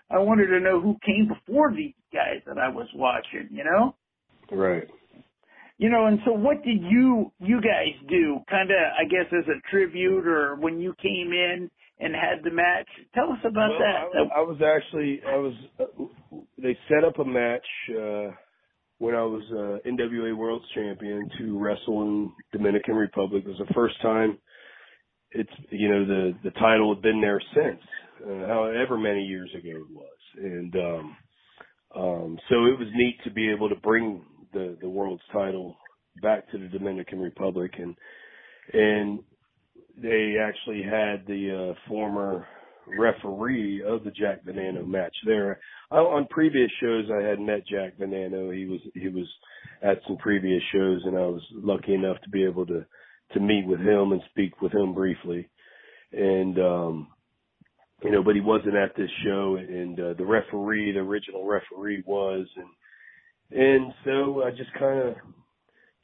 I 0.09 0.19
wanted 0.19 0.47
to 0.47 0.59
know 0.59 0.79
who 0.79 0.97
came 1.05 1.27
before 1.27 1.71
these 1.71 1.93
guys 2.13 2.41
that 2.45 2.57
I 2.57 2.69
was 2.69 2.87
watching, 2.93 3.49
you 3.49 3.63
know? 3.63 3.95
Right. 4.51 4.87
You 5.77 5.89
know, 5.89 6.05
and 6.05 6.19
so 6.25 6.31
what 6.31 6.63
did 6.63 6.81
you 6.81 7.31
you 7.39 7.59
guys 7.59 7.99
do? 8.07 8.39
Kind 8.49 8.71
of, 8.71 8.77
I 8.77 9.03
guess, 9.03 9.27
as 9.33 9.45
a 9.47 9.59
tribute, 9.69 10.25
or 10.25 10.55
when 10.55 10.79
you 10.79 10.93
came 11.01 11.33
in 11.33 11.69
and 11.99 12.13
had 12.15 12.43
the 12.45 12.51
match? 12.51 12.87
Tell 13.13 13.29
us 13.31 13.39
about 13.43 13.71
well, 13.71 13.79
that. 13.79 14.31
I, 14.33 14.39
I 14.39 14.41
was 14.41 14.61
actually 14.61 15.21
I 15.27 15.35
was 15.35 15.53
uh, 15.79 16.37
they 16.57 16.77
set 16.87 17.03
up 17.03 17.19
a 17.19 17.25
match 17.25 17.65
uh 17.89 18.31
when 18.99 19.15
I 19.15 19.23
was 19.23 19.43
uh 19.51 19.87
NWA 19.89 20.35
World 20.35 20.63
Champion 20.73 21.29
to 21.39 21.59
wrestle 21.59 22.03
in 22.03 22.31
Dominican 22.51 22.95
Republic. 22.95 23.43
It 23.45 23.49
was 23.49 23.59
the 23.67 23.73
first 23.73 24.01
time 24.01 24.37
it's 25.35 25.49
you 25.69 25.89
know 25.89 26.05
the 26.05 26.33
the 26.43 26.51
title 26.51 26.93
had 26.93 27.01
been 27.03 27.21
there 27.21 27.41
since 27.53 27.81
uh, 28.25 28.47
however 28.47 28.97
many 28.97 29.23
years 29.23 29.49
ago 29.53 29.69
it 29.69 29.91
was 29.91 30.07
and 30.37 30.75
um 30.75 31.17
um 31.95 32.39
so 32.49 32.65
it 32.65 32.79
was 32.79 32.87
neat 32.95 33.17
to 33.23 33.31
be 33.31 33.49
able 33.49 33.69
to 33.69 33.75
bring 33.75 34.23
the 34.53 34.77
the 34.81 34.89
world's 34.89 35.21
title 35.33 35.75
back 36.21 36.49
to 36.51 36.57
the 36.57 36.67
Dominican 36.67 37.19
Republic 37.19 37.71
and 37.77 37.95
and 38.73 39.19
they 40.01 40.35
actually 40.41 40.81
had 40.83 41.25
the 41.27 41.73
uh 41.75 41.89
former 41.89 42.47
referee 42.87 43.83
of 43.83 44.03
the 44.03 44.11
Jack 44.11 44.43
Veneno 44.45 44.85
match 44.85 45.15
there. 45.25 45.59
I, 45.91 45.97
on 45.97 46.27
previous 46.27 46.69
shows 46.81 47.05
I 47.11 47.23
had 47.23 47.39
met 47.39 47.67
Jack 47.67 47.97
Veneno. 47.97 48.55
He 48.55 48.65
was 48.65 48.79
he 48.93 49.07
was 49.07 49.27
at 49.81 49.99
some 50.07 50.17
previous 50.17 50.61
shows 50.71 51.01
and 51.05 51.17
I 51.17 51.25
was 51.25 51.41
lucky 51.51 51.93
enough 51.93 52.21
to 52.23 52.29
be 52.29 52.43
able 52.43 52.65
to 52.67 52.85
to 53.33 53.39
meet 53.39 53.65
with 53.65 53.79
him 53.79 54.11
and 54.11 54.21
speak 54.29 54.61
with 54.61 54.73
him 54.73 54.93
briefly. 54.93 55.49
And 56.11 56.59
um 56.59 57.07
you 58.03 58.11
know, 58.11 58.23
but 58.23 58.35
he 58.35 58.41
wasn't 58.41 58.75
at 58.75 58.95
this 58.95 59.09
show 59.23 59.55
and 59.55 59.99
uh, 59.99 60.13
the 60.17 60.25
referee, 60.25 60.91
the 60.91 60.99
original 60.99 61.45
referee 61.45 62.03
was 62.05 62.47
and 62.55 63.61
and 63.61 63.93
so 64.03 64.43
I 64.43 64.51
just 64.51 64.73
kind 64.77 65.09
of 65.09 65.15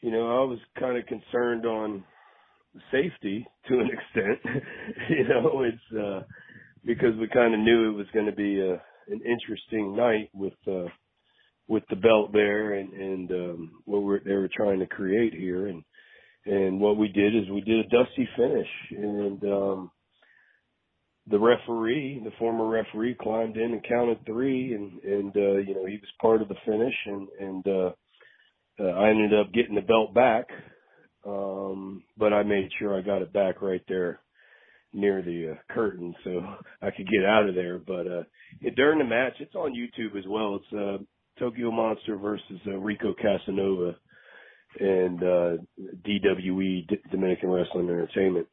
you 0.01 0.11
know, 0.11 0.41
I 0.41 0.45
was 0.45 0.59
kind 0.79 0.97
of 0.97 1.05
concerned 1.05 1.65
on 1.65 2.03
safety 2.91 3.45
to 3.67 3.79
an 3.79 3.89
extent. 4.15 4.55
you 5.09 5.27
know, 5.27 5.63
it's 5.63 5.97
uh 6.00 6.23
because 6.85 7.15
we 7.19 7.27
kind 7.27 7.53
of 7.53 7.59
knew 7.59 7.89
it 7.89 7.97
was 7.97 8.07
going 8.13 8.25
to 8.25 8.31
be 8.31 8.59
a 8.59 8.81
an 9.07 9.21
interesting 9.25 9.95
night 9.95 10.29
with 10.33 10.53
uh 10.67 10.88
with 11.67 11.83
the 11.89 11.95
belt 11.95 12.31
there 12.33 12.73
and 12.73 12.93
and 12.93 13.31
um 13.31 13.71
what 13.85 14.03
we're 14.03 14.23
they 14.23 14.33
were 14.33 14.50
trying 14.55 14.79
to 14.79 14.88
create 14.88 15.33
here. 15.33 15.67
And 15.67 15.83
and 16.45 16.79
what 16.79 16.97
we 16.97 17.07
did 17.09 17.35
is 17.35 17.50
we 17.50 17.61
did 17.61 17.85
a 17.85 17.89
dusty 17.89 18.27
finish. 18.35 18.67
And 18.91 19.43
um 19.43 19.91
the 21.27 21.39
referee, 21.39 22.21
the 22.23 22.31
former 22.39 22.67
referee 22.67 23.15
climbed 23.21 23.55
in 23.55 23.73
and 23.73 23.88
counted 23.88 24.25
three 24.25 24.73
and 24.73 25.01
and 25.03 25.35
uh 25.35 25.57
you 25.57 25.75
know, 25.75 25.85
he 25.85 25.97
was 25.97 26.11
part 26.21 26.41
of 26.41 26.47
the 26.47 26.55
finish. 26.65 26.95
And 27.05 27.27
and 27.39 27.67
uh, 27.67 27.91
uh 28.79 29.00
I 29.00 29.09
ended 29.09 29.33
up 29.33 29.53
getting 29.53 29.75
the 29.75 29.81
belt 29.81 30.13
back. 30.13 30.45
Um 31.25 32.03
but 32.17 32.33
I 32.33 32.43
made 32.43 32.69
sure 32.79 32.97
I 32.97 33.01
got 33.01 33.21
it 33.21 33.33
back 33.33 33.61
right 33.61 33.83
there 33.88 34.19
near 34.93 35.21
the 35.21 35.53
uh, 35.53 35.74
curtain 35.74 36.13
so 36.24 36.41
I 36.81 36.91
could 36.91 37.07
get 37.10 37.25
out 37.25 37.48
of 37.48 37.55
there. 37.55 37.79
But 37.79 38.07
uh 38.07 38.24
during 38.75 39.00
the 39.00 39.05
match, 39.05 39.33
it's 39.39 39.55
on 39.55 39.74
YouTube 39.74 40.17
as 40.17 40.25
well. 40.27 40.57
It's 40.57 40.74
uh 40.74 41.03
Tokyo 41.39 41.71
Monster 41.71 42.17
versus 42.17 42.60
uh, 42.67 42.77
Rico 42.77 43.13
Casanova 43.13 43.95
and 44.80 45.23
uh 45.23 45.58
DWE 46.06 46.88
D- 46.88 47.01
Dominican 47.12 47.49
Wrestling 47.49 47.89
Entertainment. 47.89 48.47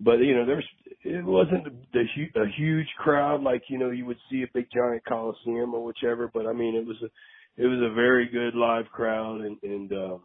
But 0.00 0.20
you 0.20 0.34
know, 0.34 0.46
there's 0.46 0.66
it 1.02 1.24
wasn't 1.24 1.64
the, 1.64 1.72
the 1.92 2.40
a 2.40 2.46
huge 2.56 2.88
crowd 2.98 3.42
like 3.42 3.62
you 3.68 3.78
know 3.78 3.90
you 3.90 4.06
would 4.06 4.18
see 4.30 4.42
a 4.42 4.50
big 4.54 4.66
giant 4.74 5.04
coliseum 5.06 5.74
or 5.74 5.84
whichever. 5.84 6.30
But 6.32 6.46
I 6.46 6.52
mean, 6.52 6.74
it 6.74 6.86
was 6.86 6.96
a 7.02 7.62
it 7.62 7.66
was 7.66 7.80
a 7.82 7.94
very 7.94 8.28
good 8.28 8.54
live 8.54 8.86
crowd 8.90 9.42
and 9.42 9.58
and 9.62 9.92
uh, 9.92 10.18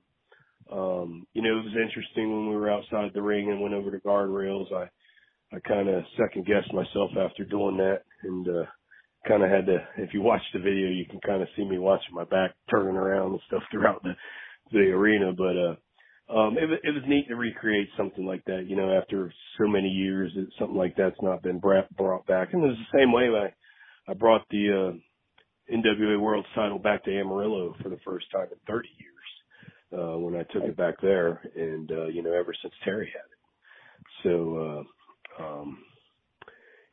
um 0.72 1.28
you 1.34 1.42
know 1.42 1.60
it 1.60 1.66
was 1.66 1.76
interesting 1.76 2.32
when 2.32 2.50
we 2.50 2.56
were 2.56 2.72
outside 2.72 3.12
the 3.14 3.22
ring 3.22 3.52
and 3.52 3.62
went 3.62 3.74
over 3.74 3.92
the 3.92 3.98
guardrails. 3.98 4.72
I 4.74 4.90
I 5.54 5.60
kind 5.60 5.90
of 5.90 6.04
second 6.18 6.46
guessed 6.46 6.74
myself 6.74 7.12
after 7.18 7.46
doing 7.46 7.78
that 7.78 8.02
and 8.24 8.48
uh 8.48 8.66
kind 9.28 9.44
of 9.44 9.50
had 9.50 9.66
to 9.66 9.78
if 9.98 10.14
you 10.14 10.22
watch 10.22 10.42
the 10.54 10.60
video 10.60 10.88
you 10.88 11.06
can 11.10 11.20
kind 11.22 11.42
of 11.42 11.48
see 11.56 11.64
me 11.66 11.80
watching 11.80 12.14
my 12.14 12.26
back 12.26 12.52
turning 12.70 12.96
around 12.96 13.32
and 13.32 13.42
stuff 13.48 13.64
throughout 13.72 14.04
the 14.04 14.14
the 14.72 14.80
arena, 14.80 15.32
but 15.34 15.56
uh, 15.58 15.76
um, 16.38 16.58
it, 16.58 16.70
it 16.84 16.92
was 16.92 17.04
neat 17.08 17.28
to 17.28 17.36
recreate 17.36 17.90
something 17.98 18.26
like 18.26 18.44
that. 18.46 18.66
You 18.68 18.76
know, 18.76 18.92
after 18.92 19.32
so 19.60 19.68
many 19.68 19.90
years, 19.90 20.32
it, 20.36 20.48
something 20.60 20.78
like 20.78 20.96
that's 20.96 21.22
not 21.22 21.44
been 21.44 21.60
brought, 21.60 21.96
brought 21.96 22.26
back. 22.26 22.54
And 22.54 22.64
it 22.64 22.68
was 22.68 22.78
the 22.78 23.00
same 23.00 23.12
way 23.12 23.30
I 23.30 24.12
I 24.12 24.14
brought 24.14 24.42
the 24.50 24.94
uh, 24.94 25.74
NWA 25.74 26.20
World 26.20 26.46
Title 26.54 26.80
back 26.80 27.04
to 27.06 27.20
Amarillo 27.20 27.76
for 27.82 27.90
the 27.90 28.00
first 28.06 28.28
time 28.32 28.48
in 28.52 28.58
30 28.68 28.88
years 29.00 30.00
uh, 30.00 30.18
when 30.18 30.36
I 30.36 30.44
took 30.52 30.64
it 30.64 30.78
back 30.78 30.96
there, 31.02 31.42
and 31.56 31.92
uh, 31.92 32.08
you 32.08 32.24
know, 32.24 32.34
ever 32.34 32.54
since 32.62 32.74
Terry 32.84 33.08
had 33.08 33.20
it. 33.20 34.24
So, 34.24 34.58
uh, 34.58 34.84
um, 35.40 35.84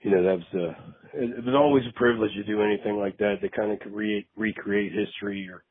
you 0.03 0.11
know, 0.13 0.23
that 0.23 0.37
was 0.39 0.47
uh, 0.55 0.93
it, 1.15 1.45
was 1.45 1.55
always 1.57 1.85
a 1.89 1.99
privilege 1.99 2.33
to 2.35 2.45
do 2.45 2.63
anything 2.63 2.97
like 2.99 3.19
that. 3.19 3.37
To 3.43 3.49
kind 3.51 3.73
of 3.73 3.81
create 3.81 4.29
recreate 4.37 4.93
history 4.93 5.49
or 5.51 5.65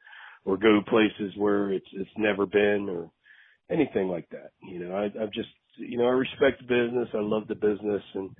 or 0.45 0.57
go 0.57 0.81
places 0.89 1.33
where 1.37 1.71
it's 1.71 1.87
it's 1.93 2.09
never 2.17 2.45
been 2.45 2.87
or 2.89 3.11
anything 3.71 4.09
like 4.09 4.29
that. 4.31 4.51
You 4.63 4.79
know, 4.79 4.95
I 4.95 5.05
I've 5.05 5.33
just 5.33 5.49
you 5.77 5.97
know, 5.97 6.05
I 6.05 6.11
respect 6.11 6.61
the 6.61 6.67
business, 6.67 7.09
I 7.13 7.21
love 7.21 7.47
the 7.49 7.55
business 7.55 8.03
and 8.15 8.31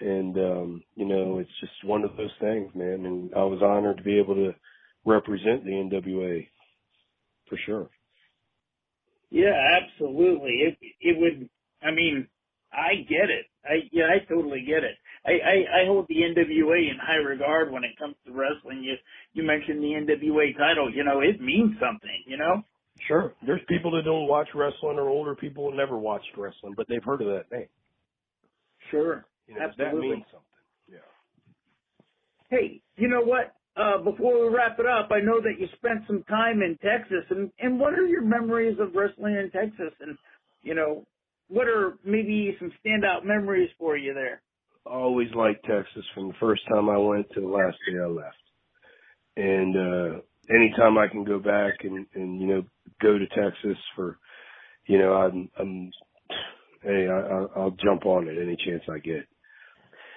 and 0.00 0.36
um, 0.38 0.84
you 0.96 1.06
know, 1.06 1.38
it's 1.38 1.60
just 1.60 1.72
one 1.84 2.04
of 2.04 2.16
those 2.16 2.32
things, 2.40 2.72
man. 2.74 3.06
And 3.06 3.34
I 3.34 3.44
was 3.44 3.62
honored 3.62 3.98
to 3.98 4.04
be 4.04 4.18
able 4.18 4.34
to 4.36 4.52
represent 5.06 5.64
the 5.64 5.70
NWA 5.70 6.48
for 7.48 7.58
sure. 7.66 7.90
Yeah, 9.30 9.54
absolutely. 9.82 10.52
It 10.62 10.78
it 11.00 11.18
would 11.20 11.50
I 11.82 11.92
mean, 11.92 12.28
I 12.72 12.96
get 13.08 13.30
it. 13.30 13.46
I 13.64 13.88
yeah, 13.92 14.04
I 14.04 14.24
totally 14.28 14.64
get 14.66 14.84
it. 14.84 14.96
I, 15.26 15.32
I, 15.32 15.82
I 15.82 15.86
hold 15.86 16.06
the 16.08 16.16
NWA 16.16 16.90
in 16.90 16.98
high 17.00 17.16
regard 17.16 17.72
when 17.72 17.82
it 17.82 17.96
comes 17.98 18.14
to 18.26 18.32
wrestling. 18.32 18.82
You 18.82 18.94
you 19.32 19.42
mentioned 19.42 19.82
the 19.82 19.96
NWA 19.96 20.56
title. 20.56 20.92
You 20.92 21.04
know, 21.04 21.20
it 21.20 21.40
means 21.40 21.74
something. 21.80 22.22
You 22.26 22.36
know. 22.36 22.62
Sure. 23.08 23.34
There's 23.44 23.60
people 23.68 23.90
that 23.92 24.04
don't 24.04 24.28
watch 24.28 24.48
wrestling, 24.54 24.98
or 24.98 25.08
older 25.08 25.34
people 25.34 25.70
who 25.70 25.76
never 25.76 25.98
watched 25.98 26.28
wrestling, 26.36 26.74
but 26.76 26.86
they've 26.88 27.02
heard 27.02 27.22
of 27.22 27.28
that 27.28 27.50
name. 27.50 27.66
Sure. 28.90 29.24
You 29.48 29.56
know, 29.56 29.62
Absolutely. 29.62 30.08
That 30.08 30.14
means 30.14 30.24
something. 30.30 30.48
Yeah. 30.92 30.98
Hey, 32.50 32.80
you 32.96 33.08
know 33.08 33.22
what? 33.22 33.54
Uh, 33.76 33.98
before 33.98 34.40
we 34.40 34.54
wrap 34.54 34.78
it 34.78 34.86
up, 34.86 35.10
I 35.10 35.20
know 35.20 35.40
that 35.40 35.58
you 35.58 35.66
spent 35.76 36.06
some 36.06 36.22
time 36.28 36.62
in 36.62 36.78
Texas, 36.78 37.24
and 37.30 37.50
and 37.58 37.80
what 37.80 37.94
are 37.94 38.06
your 38.06 38.22
memories 38.22 38.78
of 38.78 38.94
wrestling 38.94 39.34
in 39.34 39.50
Texas? 39.50 39.92
And 40.00 40.16
you 40.62 40.74
know, 40.74 41.04
what 41.48 41.68
are 41.68 41.94
maybe 42.04 42.56
some 42.58 42.72
standout 42.84 43.24
memories 43.24 43.70
for 43.78 43.96
you 43.96 44.14
there? 44.14 44.42
always 44.86 45.28
liked 45.34 45.64
Texas 45.64 46.04
from 46.14 46.28
the 46.28 46.34
first 46.40 46.62
time 46.68 46.88
I 46.88 46.98
went 46.98 47.26
to 47.32 47.40
the 47.40 47.46
last 47.46 47.76
day 47.88 47.98
I 47.98 48.06
left. 48.06 48.36
And 49.36 49.76
uh 49.76 50.20
anytime 50.50 50.98
I 50.98 51.08
can 51.08 51.24
go 51.24 51.38
back 51.38 51.74
and 51.82 52.06
and 52.14 52.40
you 52.40 52.46
know 52.46 52.62
go 53.00 53.18
to 53.18 53.26
Texas 53.28 53.78
for 53.96 54.18
you 54.86 54.98
know 54.98 55.12
I'm 55.12 55.50
I'm 55.58 55.90
hey 56.82 57.08
I 57.08 57.46
I'll 57.56 57.76
jump 57.82 58.06
on 58.06 58.28
it 58.28 58.40
any 58.40 58.56
chance 58.64 58.82
I 58.88 58.98
get. 58.98 59.26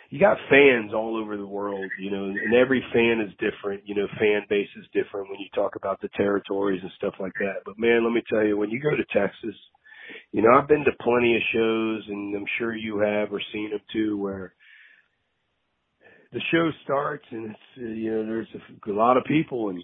You 0.09 0.21
got 0.21 0.37
fans 0.49 0.93
all 0.93 1.17
over 1.21 1.35
the 1.35 1.45
world, 1.45 1.83
you 1.99 2.09
know, 2.09 2.23
and 2.23 2.53
every 2.55 2.81
fan 2.93 3.19
is 3.19 3.33
different. 3.43 3.83
You 3.85 3.93
know, 3.93 4.07
fan 4.17 4.43
base 4.49 4.69
is 4.77 4.85
different 4.93 5.29
when 5.29 5.39
you 5.39 5.47
talk 5.53 5.75
about 5.75 5.99
the 5.99 6.07
territories 6.15 6.79
and 6.81 6.91
stuff 6.95 7.15
like 7.19 7.33
that. 7.41 7.63
But 7.65 7.77
man, 7.77 8.05
let 8.05 8.13
me 8.13 8.21
tell 8.29 8.45
you, 8.45 8.55
when 8.55 8.69
you 8.69 8.79
go 8.79 8.91
to 8.91 9.03
Texas, 9.11 9.55
you 10.37 10.43
know, 10.43 10.55
I've 10.55 10.67
been 10.67 10.85
to 10.85 10.91
plenty 11.01 11.35
of 11.35 11.41
shows, 11.51 12.03
and 12.07 12.35
I'm 12.35 12.45
sure 12.59 12.75
you 12.75 12.99
have 12.99 13.33
or 13.33 13.41
seen 13.51 13.71
them 13.71 13.79
too, 13.91 14.19
where 14.19 14.53
the 16.31 16.39
show 16.51 16.69
starts 16.83 17.25
and 17.31 17.49
it's 17.49 17.59
uh, 17.79 17.81
you 17.87 18.11
know 18.11 18.23
there's 18.23 18.47
a, 18.53 18.91
a 18.91 18.93
lot 18.93 19.17
of 19.17 19.23
people 19.23 19.69
and 19.69 19.81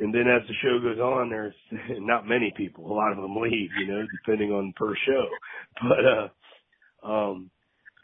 and 0.00 0.12
then 0.12 0.22
as 0.22 0.42
the 0.48 0.54
show 0.62 0.80
goes 0.80 0.98
on 0.98 1.30
there's 1.30 1.54
not 2.00 2.26
many 2.26 2.52
people. 2.56 2.90
A 2.90 2.92
lot 2.92 3.12
of 3.12 3.18
them 3.18 3.36
leave 3.36 3.70
you 3.78 3.86
know 3.86 4.04
depending 4.18 4.50
on 4.50 4.74
per 4.76 4.94
show. 5.06 5.26
But 5.82 7.06
uh 7.06 7.08
um 7.08 7.50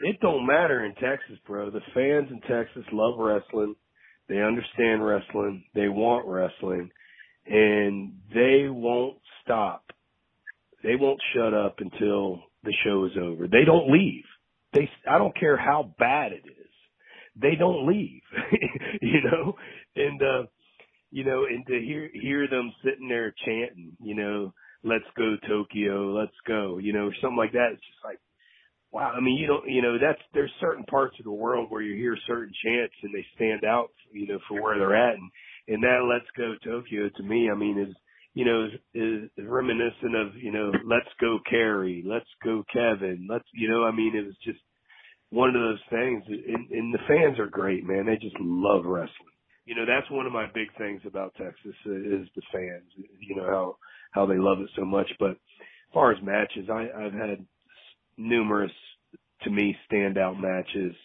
it 0.00 0.20
don't 0.20 0.46
matter 0.46 0.84
in 0.84 0.94
Texas 0.94 1.38
bro. 1.44 1.70
The 1.70 1.80
fans 1.92 2.28
in 2.30 2.40
Texas 2.42 2.84
love 2.92 3.18
wrestling. 3.18 3.74
They 4.28 4.40
understand 4.40 5.04
wrestling. 5.04 5.64
They 5.74 5.88
want 5.88 6.28
wrestling. 6.28 6.90
And 7.46 8.12
they 8.32 8.66
won't 8.68 9.16
stop 9.42 9.90
they 10.82 10.96
won't 10.96 11.20
shut 11.34 11.54
up 11.54 11.76
until 11.78 12.42
the 12.64 12.74
show 12.84 13.04
is 13.04 13.12
over 13.20 13.46
they 13.46 13.64
don't 13.64 13.90
leave 13.90 14.24
they 14.72 14.88
I 15.08 15.18
don't 15.18 15.38
care 15.38 15.56
how 15.56 15.94
bad 15.98 16.32
it 16.32 16.44
is 16.46 16.70
they 17.40 17.54
don't 17.58 17.86
leave, 17.86 18.22
you 19.00 19.20
know, 19.24 19.54
and, 19.96 20.22
uh, 20.22 20.46
you 21.10 21.24
know, 21.24 21.44
and 21.44 21.66
to 21.66 21.72
hear 21.72 22.08
hear 22.12 22.48
them 22.48 22.72
sitting 22.84 23.08
there 23.08 23.34
chanting, 23.44 23.96
you 24.00 24.14
know, 24.14 24.52
let's 24.84 25.04
go 25.16 25.36
Tokyo, 25.48 26.12
let's 26.12 26.36
go, 26.46 26.78
you 26.78 26.92
know, 26.92 27.06
or 27.06 27.14
something 27.20 27.36
like 27.36 27.52
that. 27.52 27.70
It's 27.72 27.82
just 27.82 28.04
like, 28.04 28.20
wow. 28.92 29.12
I 29.16 29.20
mean, 29.20 29.36
you 29.36 29.46
don't, 29.46 29.68
you 29.68 29.82
know, 29.82 29.98
that's 30.00 30.20
there's 30.34 30.52
certain 30.60 30.84
parts 30.84 31.16
of 31.18 31.24
the 31.24 31.32
world 31.32 31.66
where 31.68 31.82
you 31.82 31.96
hear 31.96 32.16
certain 32.26 32.52
chants 32.64 32.94
and 33.02 33.12
they 33.12 33.26
stand 33.34 33.64
out, 33.64 33.90
you 34.12 34.28
know, 34.28 34.38
for 34.48 34.62
where 34.62 34.78
they're 34.78 34.94
at, 34.94 35.16
and 35.16 35.30
and 35.66 35.82
that 35.82 36.06
let's 36.08 36.30
go 36.36 36.54
Tokyo 36.64 37.08
to 37.16 37.22
me, 37.24 37.50
I 37.50 37.56
mean, 37.56 37.78
is 37.78 37.94
you 38.34 38.44
know, 38.44 38.66
is, 38.66 38.72
is, 38.94 39.30
is 39.36 39.46
reminiscent 39.46 40.14
of, 40.14 40.36
you 40.36 40.52
know, 40.52 40.70
let's 40.84 41.08
go 41.20 41.38
Kerry, 41.48 42.04
let's 42.06 42.28
go 42.44 42.64
Kevin, 42.72 43.26
let's, 43.28 43.44
you 43.54 43.68
know, 43.68 43.84
I 43.84 43.90
mean, 43.90 44.14
it 44.14 44.24
was 44.24 44.36
just 44.44 44.60
one 45.30 45.48
of 45.50 45.62
those 45.62 45.80
things. 45.90 46.22
And, 46.28 46.70
and 46.70 46.94
the 46.94 46.98
fans 47.08 47.38
are 47.38 47.48
great, 47.48 47.84
man. 47.84 48.06
They 48.06 48.16
just 48.16 48.36
love 48.40 48.84
wrestling. 48.84 49.34
You 49.64 49.74
know, 49.74 49.84
that's 49.86 50.10
one 50.10 50.26
of 50.26 50.32
my 50.32 50.46
big 50.54 50.68
things 50.78 51.00
about 51.06 51.34
Texas 51.34 51.74
uh, 51.86 51.92
is 51.92 52.26
the 52.34 52.42
fans. 52.52 52.90
You 53.20 53.36
know 53.36 53.46
how 53.46 53.76
how 54.10 54.26
they 54.26 54.38
love 54.38 54.58
it 54.60 54.70
so 54.74 54.84
much. 54.84 55.06
But 55.20 55.32
as 55.32 55.94
far 55.94 56.10
as 56.10 56.18
matches, 56.22 56.68
I, 56.68 56.88
I've 56.96 57.12
had 57.12 57.46
numerous, 58.16 58.72
to 59.42 59.50
me, 59.50 59.76
standout 59.88 60.40
matches. 60.40 60.96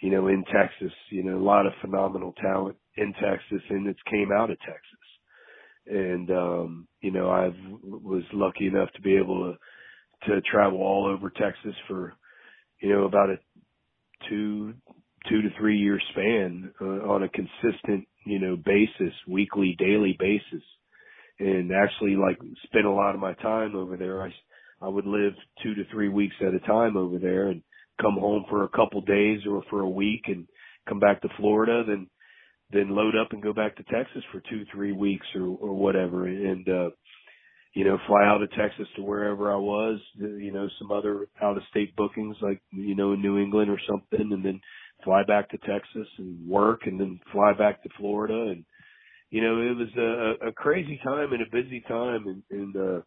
You 0.00 0.10
know, 0.10 0.28
in 0.28 0.44
Texas. 0.44 0.92
You 1.10 1.24
know, 1.24 1.36
a 1.36 1.42
lot 1.42 1.66
of 1.66 1.72
phenomenal 1.80 2.32
talent 2.40 2.76
in 2.96 3.12
Texas, 3.14 3.62
and 3.70 3.88
it's 3.88 3.98
came 4.08 4.30
out 4.30 4.50
of 4.50 4.58
Texas 4.60 4.99
and 5.86 6.30
um 6.30 6.88
you 7.00 7.10
know 7.10 7.28
I 7.30 7.50
was 7.82 8.22
lucky 8.32 8.66
enough 8.66 8.92
to 8.94 9.02
be 9.02 9.16
able 9.16 9.52
to 9.52 10.30
to 10.30 10.40
travel 10.42 10.80
all 10.80 11.06
over 11.06 11.30
Texas 11.30 11.74
for 11.88 12.14
you 12.80 12.90
know 12.90 13.04
about 13.04 13.30
a 13.30 13.36
two 14.28 14.74
two 15.28 15.42
to 15.42 15.48
three 15.58 15.78
year 15.78 16.00
span 16.12 16.72
uh, 16.80 16.84
on 16.84 17.22
a 17.22 17.28
consistent 17.28 18.06
you 18.24 18.38
know 18.38 18.56
basis 18.56 19.14
weekly 19.26 19.76
daily 19.78 20.16
basis. 20.18 20.64
And 21.38 21.72
actually 21.72 22.16
like 22.16 22.38
spent 22.64 22.84
a 22.84 22.90
lot 22.90 23.14
of 23.14 23.20
my 23.20 23.32
time 23.34 23.74
over 23.74 23.96
there. 23.96 24.22
I 24.22 24.30
I 24.82 24.88
would 24.88 25.06
live 25.06 25.34
2 25.62 25.74
to 25.74 25.84
3 25.90 26.08
weeks 26.08 26.34
at 26.40 26.54
a 26.54 26.60
time 26.60 26.96
over 26.96 27.18
there 27.18 27.48
and 27.48 27.62
come 28.00 28.14
home 28.14 28.44
for 28.48 28.64
a 28.64 28.68
couple 28.68 29.00
days 29.02 29.40
or 29.48 29.62
for 29.68 29.80
a 29.80 29.88
week 29.88 30.22
and 30.26 30.46
come 30.88 30.98
back 30.98 31.20
to 31.22 31.28
Florida 31.36 31.84
then 31.86 32.06
then 32.72 32.94
load 32.94 33.16
up 33.16 33.32
and 33.32 33.42
go 33.42 33.52
back 33.52 33.76
to 33.76 33.82
Texas 33.84 34.22
for 34.30 34.40
two, 34.48 34.64
three 34.72 34.92
weeks 34.92 35.26
or, 35.34 35.42
or 35.42 35.74
whatever. 35.74 36.26
And, 36.26 36.68
uh, 36.68 36.90
you 37.74 37.84
know, 37.84 37.98
fly 38.06 38.24
out 38.24 38.42
of 38.42 38.50
Texas 38.52 38.86
to 38.96 39.02
wherever 39.02 39.52
I 39.52 39.56
was, 39.56 40.00
you 40.16 40.52
know, 40.52 40.68
some 40.78 40.90
other 40.90 41.28
out 41.42 41.56
of 41.56 41.62
state 41.70 41.94
bookings 41.96 42.36
like, 42.42 42.60
you 42.72 42.96
know, 42.96 43.12
in 43.12 43.22
New 43.22 43.38
England 43.38 43.70
or 43.70 43.78
something 43.88 44.32
and 44.32 44.44
then 44.44 44.60
fly 45.04 45.22
back 45.26 45.48
to 45.50 45.58
Texas 45.58 46.08
and 46.18 46.48
work 46.48 46.82
and 46.86 47.00
then 47.00 47.20
fly 47.32 47.52
back 47.52 47.82
to 47.82 47.88
Florida. 47.96 48.50
And, 48.50 48.64
you 49.30 49.40
know, 49.40 49.60
it 49.60 49.76
was 49.76 49.88
a, 49.96 50.48
a 50.48 50.52
crazy 50.52 51.00
time 51.04 51.32
and 51.32 51.42
a 51.42 51.50
busy 51.50 51.80
time. 51.86 52.26
And, 52.26 52.42
and, 52.50 52.76
uh, 52.76 53.00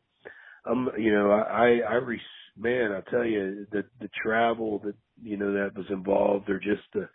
I'm, 0.66 0.90
you 0.98 1.14
know, 1.14 1.32
I, 1.32 1.80
I, 1.88 1.96
re, 1.96 2.22
man, 2.58 2.94
I 2.94 3.10
tell 3.10 3.26
you, 3.26 3.68
the, 3.72 3.84
the 4.00 4.10
travel 4.24 4.80
that, 4.86 4.96
you 5.22 5.36
know, 5.36 5.54
that 5.54 5.76
was 5.76 5.88
involved 5.90 6.50
or 6.50 6.60
just 6.60 6.84
the, 6.94 7.10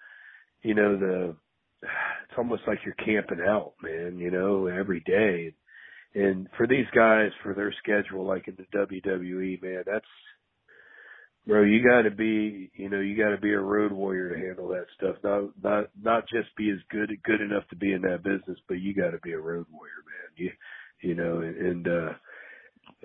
you 0.62 0.74
know, 0.74 0.98
the, 0.98 1.36
it's 1.82 2.38
almost 2.38 2.62
like 2.66 2.78
you're 2.84 2.94
camping 2.94 3.44
out, 3.46 3.72
man, 3.82 4.18
you 4.18 4.30
know, 4.30 4.66
every 4.66 5.00
day. 5.00 5.54
And 6.14 6.48
for 6.56 6.66
these 6.66 6.86
guys, 6.94 7.30
for 7.42 7.54
their 7.54 7.72
schedule, 7.82 8.26
like 8.26 8.48
in 8.48 8.56
the 8.56 8.78
WWE, 8.78 9.62
man, 9.62 9.84
that's, 9.86 10.04
bro, 11.46 11.62
you 11.62 11.86
gotta 11.86 12.10
be, 12.10 12.70
you 12.74 12.88
know, 12.88 13.00
you 13.00 13.16
gotta 13.16 13.38
be 13.38 13.52
a 13.52 13.60
road 13.60 13.92
warrior 13.92 14.30
to 14.30 14.38
handle 14.40 14.68
that 14.68 14.86
stuff. 14.96 15.16
Not, 15.22 15.50
not, 15.62 15.84
not 16.00 16.28
just 16.28 16.54
be 16.56 16.70
as 16.70 16.78
good, 16.90 17.10
good 17.24 17.40
enough 17.40 17.68
to 17.68 17.76
be 17.76 17.92
in 17.92 18.02
that 18.02 18.22
business, 18.22 18.58
but 18.68 18.80
you 18.80 18.94
gotta 18.94 19.18
be 19.22 19.32
a 19.32 19.38
road 19.38 19.66
warrior, 19.70 20.02
man. 20.06 20.32
You, 20.36 20.50
you 21.02 21.14
know, 21.14 21.40
and, 21.40 21.86
uh, 21.86 22.12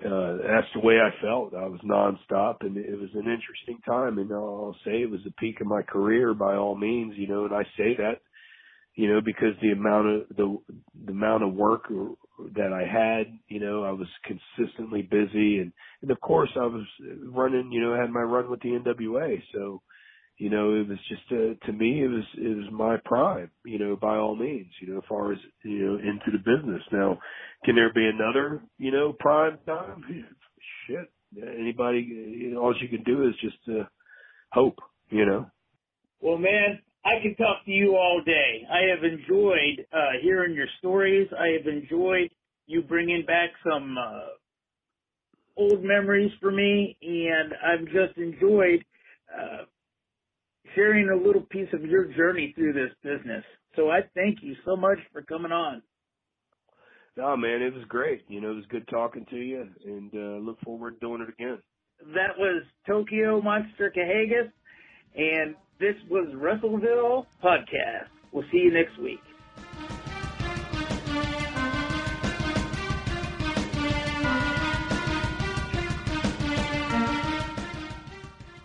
uh, 0.02 0.38
that's 0.42 0.66
the 0.74 0.80
way 0.80 0.98
I 0.98 1.10
felt. 1.22 1.54
I 1.54 1.66
was 1.66 1.80
nonstop 1.84 2.56
and 2.60 2.76
it 2.76 2.98
was 2.98 3.10
an 3.14 3.30
interesting 3.30 3.78
time. 3.86 4.18
And 4.18 4.32
I'll 4.32 4.76
say 4.84 5.02
it 5.02 5.10
was 5.10 5.20
the 5.24 5.30
peak 5.32 5.60
of 5.60 5.68
my 5.68 5.82
career 5.82 6.34
by 6.34 6.56
all 6.56 6.74
means, 6.74 7.14
you 7.16 7.28
know, 7.28 7.44
and 7.44 7.54
I 7.54 7.62
say 7.76 7.94
that 7.98 8.20
you 8.94 9.12
know, 9.12 9.20
because 9.20 9.54
the 9.60 9.72
amount 9.72 10.06
of 10.08 10.36
the 10.36 10.58
the 11.04 11.12
amount 11.12 11.42
of 11.42 11.54
work 11.54 11.88
that 12.54 12.72
I 12.72 12.86
had, 12.86 13.38
you 13.48 13.60
know, 13.60 13.84
I 13.84 13.90
was 13.90 14.08
consistently 14.24 15.02
busy, 15.02 15.58
and 15.58 15.72
and 16.02 16.10
of 16.10 16.20
course 16.20 16.50
I 16.56 16.66
was 16.66 16.84
running, 17.28 17.72
you 17.72 17.80
know, 17.80 17.94
I 17.94 18.00
had 18.00 18.10
my 18.10 18.22
run 18.22 18.50
with 18.50 18.60
the 18.60 18.68
NWA, 18.68 19.42
so 19.52 19.82
you 20.36 20.50
know, 20.50 20.74
it 20.74 20.88
was 20.88 20.98
just 21.08 21.22
uh, 21.30 21.66
to 21.66 21.72
me 21.72 22.02
it 22.02 22.08
was 22.08 22.24
it 22.36 22.56
was 22.56 22.66
my 22.72 22.96
prime, 23.04 23.50
you 23.64 23.78
know, 23.78 23.96
by 23.96 24.16
all 24.16 24.36
means, 24.36 24.70
you 24.80 24.92
know, 24.92 24.98
as 24.98 25.04
far 25.08 25.32
as 25.32 25.38
you 25.64 25.86
know 25.86 25.94
into 25.94 26.30
the 26.32 26.38
business. 26.38 26.82
Now, 26.92 27.18
can 27.64 27.76
there 27.76 27.92
be 27.92 28.06
another, 28.06 28.62
you 28.78 28.90
know, 28.90 29.14
prime 29.18 29.58
time? 29.66 30.04
Shit, 30.86 31.10
anybody, 31.36 32.00
you 32.00 32.52
know, 32.52 32.60
all 32.60 32.74
you 32.80 32.88
can 32.88 33.04
do 33.04 33.28
is 33.28 33.34
just 33.40 33.56
uh, 33.68 33.84
hope, 34.52 34.78
you 35.10 35.24
know. 35.24 35.46
Well, 36.20 36.38
man, 36.38 36.80
I 37.04 37.20
can 37.22 37.34
talk 37.36 37.64
to 37.66 37.70
you 37.70 37.96
all 37.96 38.22
day. 38.24 38.66
I 38.70 38.88
have 38.94 39.04
enjoyed 39.04 39.86
uh, 39.92 40.18
hearing 40.22 40.54
your 40.54 40.66
stories. 40.78 41.28
I 41.38 41.48
have 41.58 41.66
enjoyed 41.66 42.30
you 42.66 42.82
bringing 42.82 43.24
back 43.26 43.50
some 43.62 43.96
uh, 43.98 44.26
old 45.56 45.84
memories 45.84 46.32
for 46.40 46.50
me, 46.50 46.96
and 47.02 47.52
I've 47.62 47.84
just 47.86 48.16
enjoyed 48.16 48.84
uh, 49.32 49.64
sharing 50.74 51.10
a 51.10 51.16
little 51.16 51.42
piece 51.42 51.68
of 51.72 51.82
your 51.82 52.06
journey 52.14 52.52
through 52.56 52.72
this 52.72 52.90
business. 53.02 53.44
So 53.76 53.90
I 53.90 54.00
thank 54.14 54.38
you 54.42 54.54
so 54.64 54.76
much 54.76 54.98
for 55.12 55.22
coming 55.22 55.52
on. 55.52 55.82
No, 57.16 57.36
man, 57.36 57.62
it 57.62 57.74
was 57.74 57.84
great. 57.88 58.22
You 58.28 58.40
know, 58.40 58.52
it 58.52 58.56
was 58.56 58.64
good 58.70 58.88
talking 58.88 59.26
to 59.30 59.36
you, 59.36 59.68
and 59.84 60.10
uh, 60.14 60.44
look 60.44 60.58
forward 60.62 60.94
to 60.94 61.06
doing 61.06 61.20
it 61.20 61.28
again. 61.28 61.58
That 62.14 62.36
was 62.38 62.64
Tokyo 62.86 63.40
Monster 63.40 63.92
Kahagas, 63.96 64.50
and 65.16 65.54
this 65.78 65.96
was 66.08 66.28
Wrestleville 66.34 67.26
Podcast. 67.42 68.08
We'll 68.32 68.44
see 68.50 68.58
you 68.58 68.72
next 68.72 68.98
week. 68.98 69.20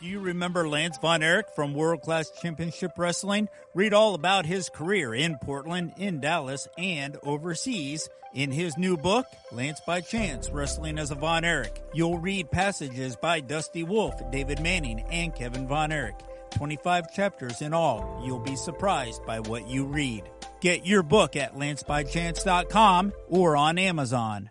Do 0.01 0.07
you 0.07 0.19
remember 0.19 0.67
Lance 0.67 0.97
Von 0.97 1.21
Erich 1.21 1.47
from 1.55 1.73
World 1.73 2.01
Class 2.01 2.31
Championship 2.41 2.91
Wrestling? 2.97 3.47
Read 3.75 3.93
all 3.93 4.15
about 4.15 4.45
his 4.45 4.69
career 4.69 5.13
in 5.13 5.37
Portland, 5.37 5.93
in 5.97 6.19
Dallas, 6.19 6.67
and 6.77 7.17
overseas 7.23 8.09
in 8.33 8.51
his 8.51 8.77
new 8.77 8.95
book, 8.95 9.25
Lance 9.51 9.81
by 9.85 10.01
Chance 10.01 10.49
Wrestling 10.51 10.97
as 10.99 11.11
a 11.11 11.15
Von 11.15 11.43
Erich. 11.43 11.81
You'll 11.93 12.19
read 12.19 12.51
passages 12.51 13.15
by 13.15 13.39
Dusty 13.39 13.83
Wolf, 13.83 14.15
David 14.31 14.61
Manning, 14.61 15.01
and 15.11 15.33
Kevin 15.35 15.67
Von 15.67 15.91
Erich. 15.91 16.15
25 16.51 17.11
chapters 17.13 17.61
in 17.61 17.73
all. 17.73 18.21
You'll 18.25 18.39
be 18.39 18.55
surprised 18.55 19.25
by 19.25 19.39
what 19.39 19.67
you 19.67 19.85
read. 19.85 20.29
Get 20.61 20.85
your 20.85 21.03
book 21.03 21.35
at 21.35 21.55
lancebychance.com 21.55 23.13
or 23.29 23.55
on 23.55 23.77
Amazon. 23.77 24.49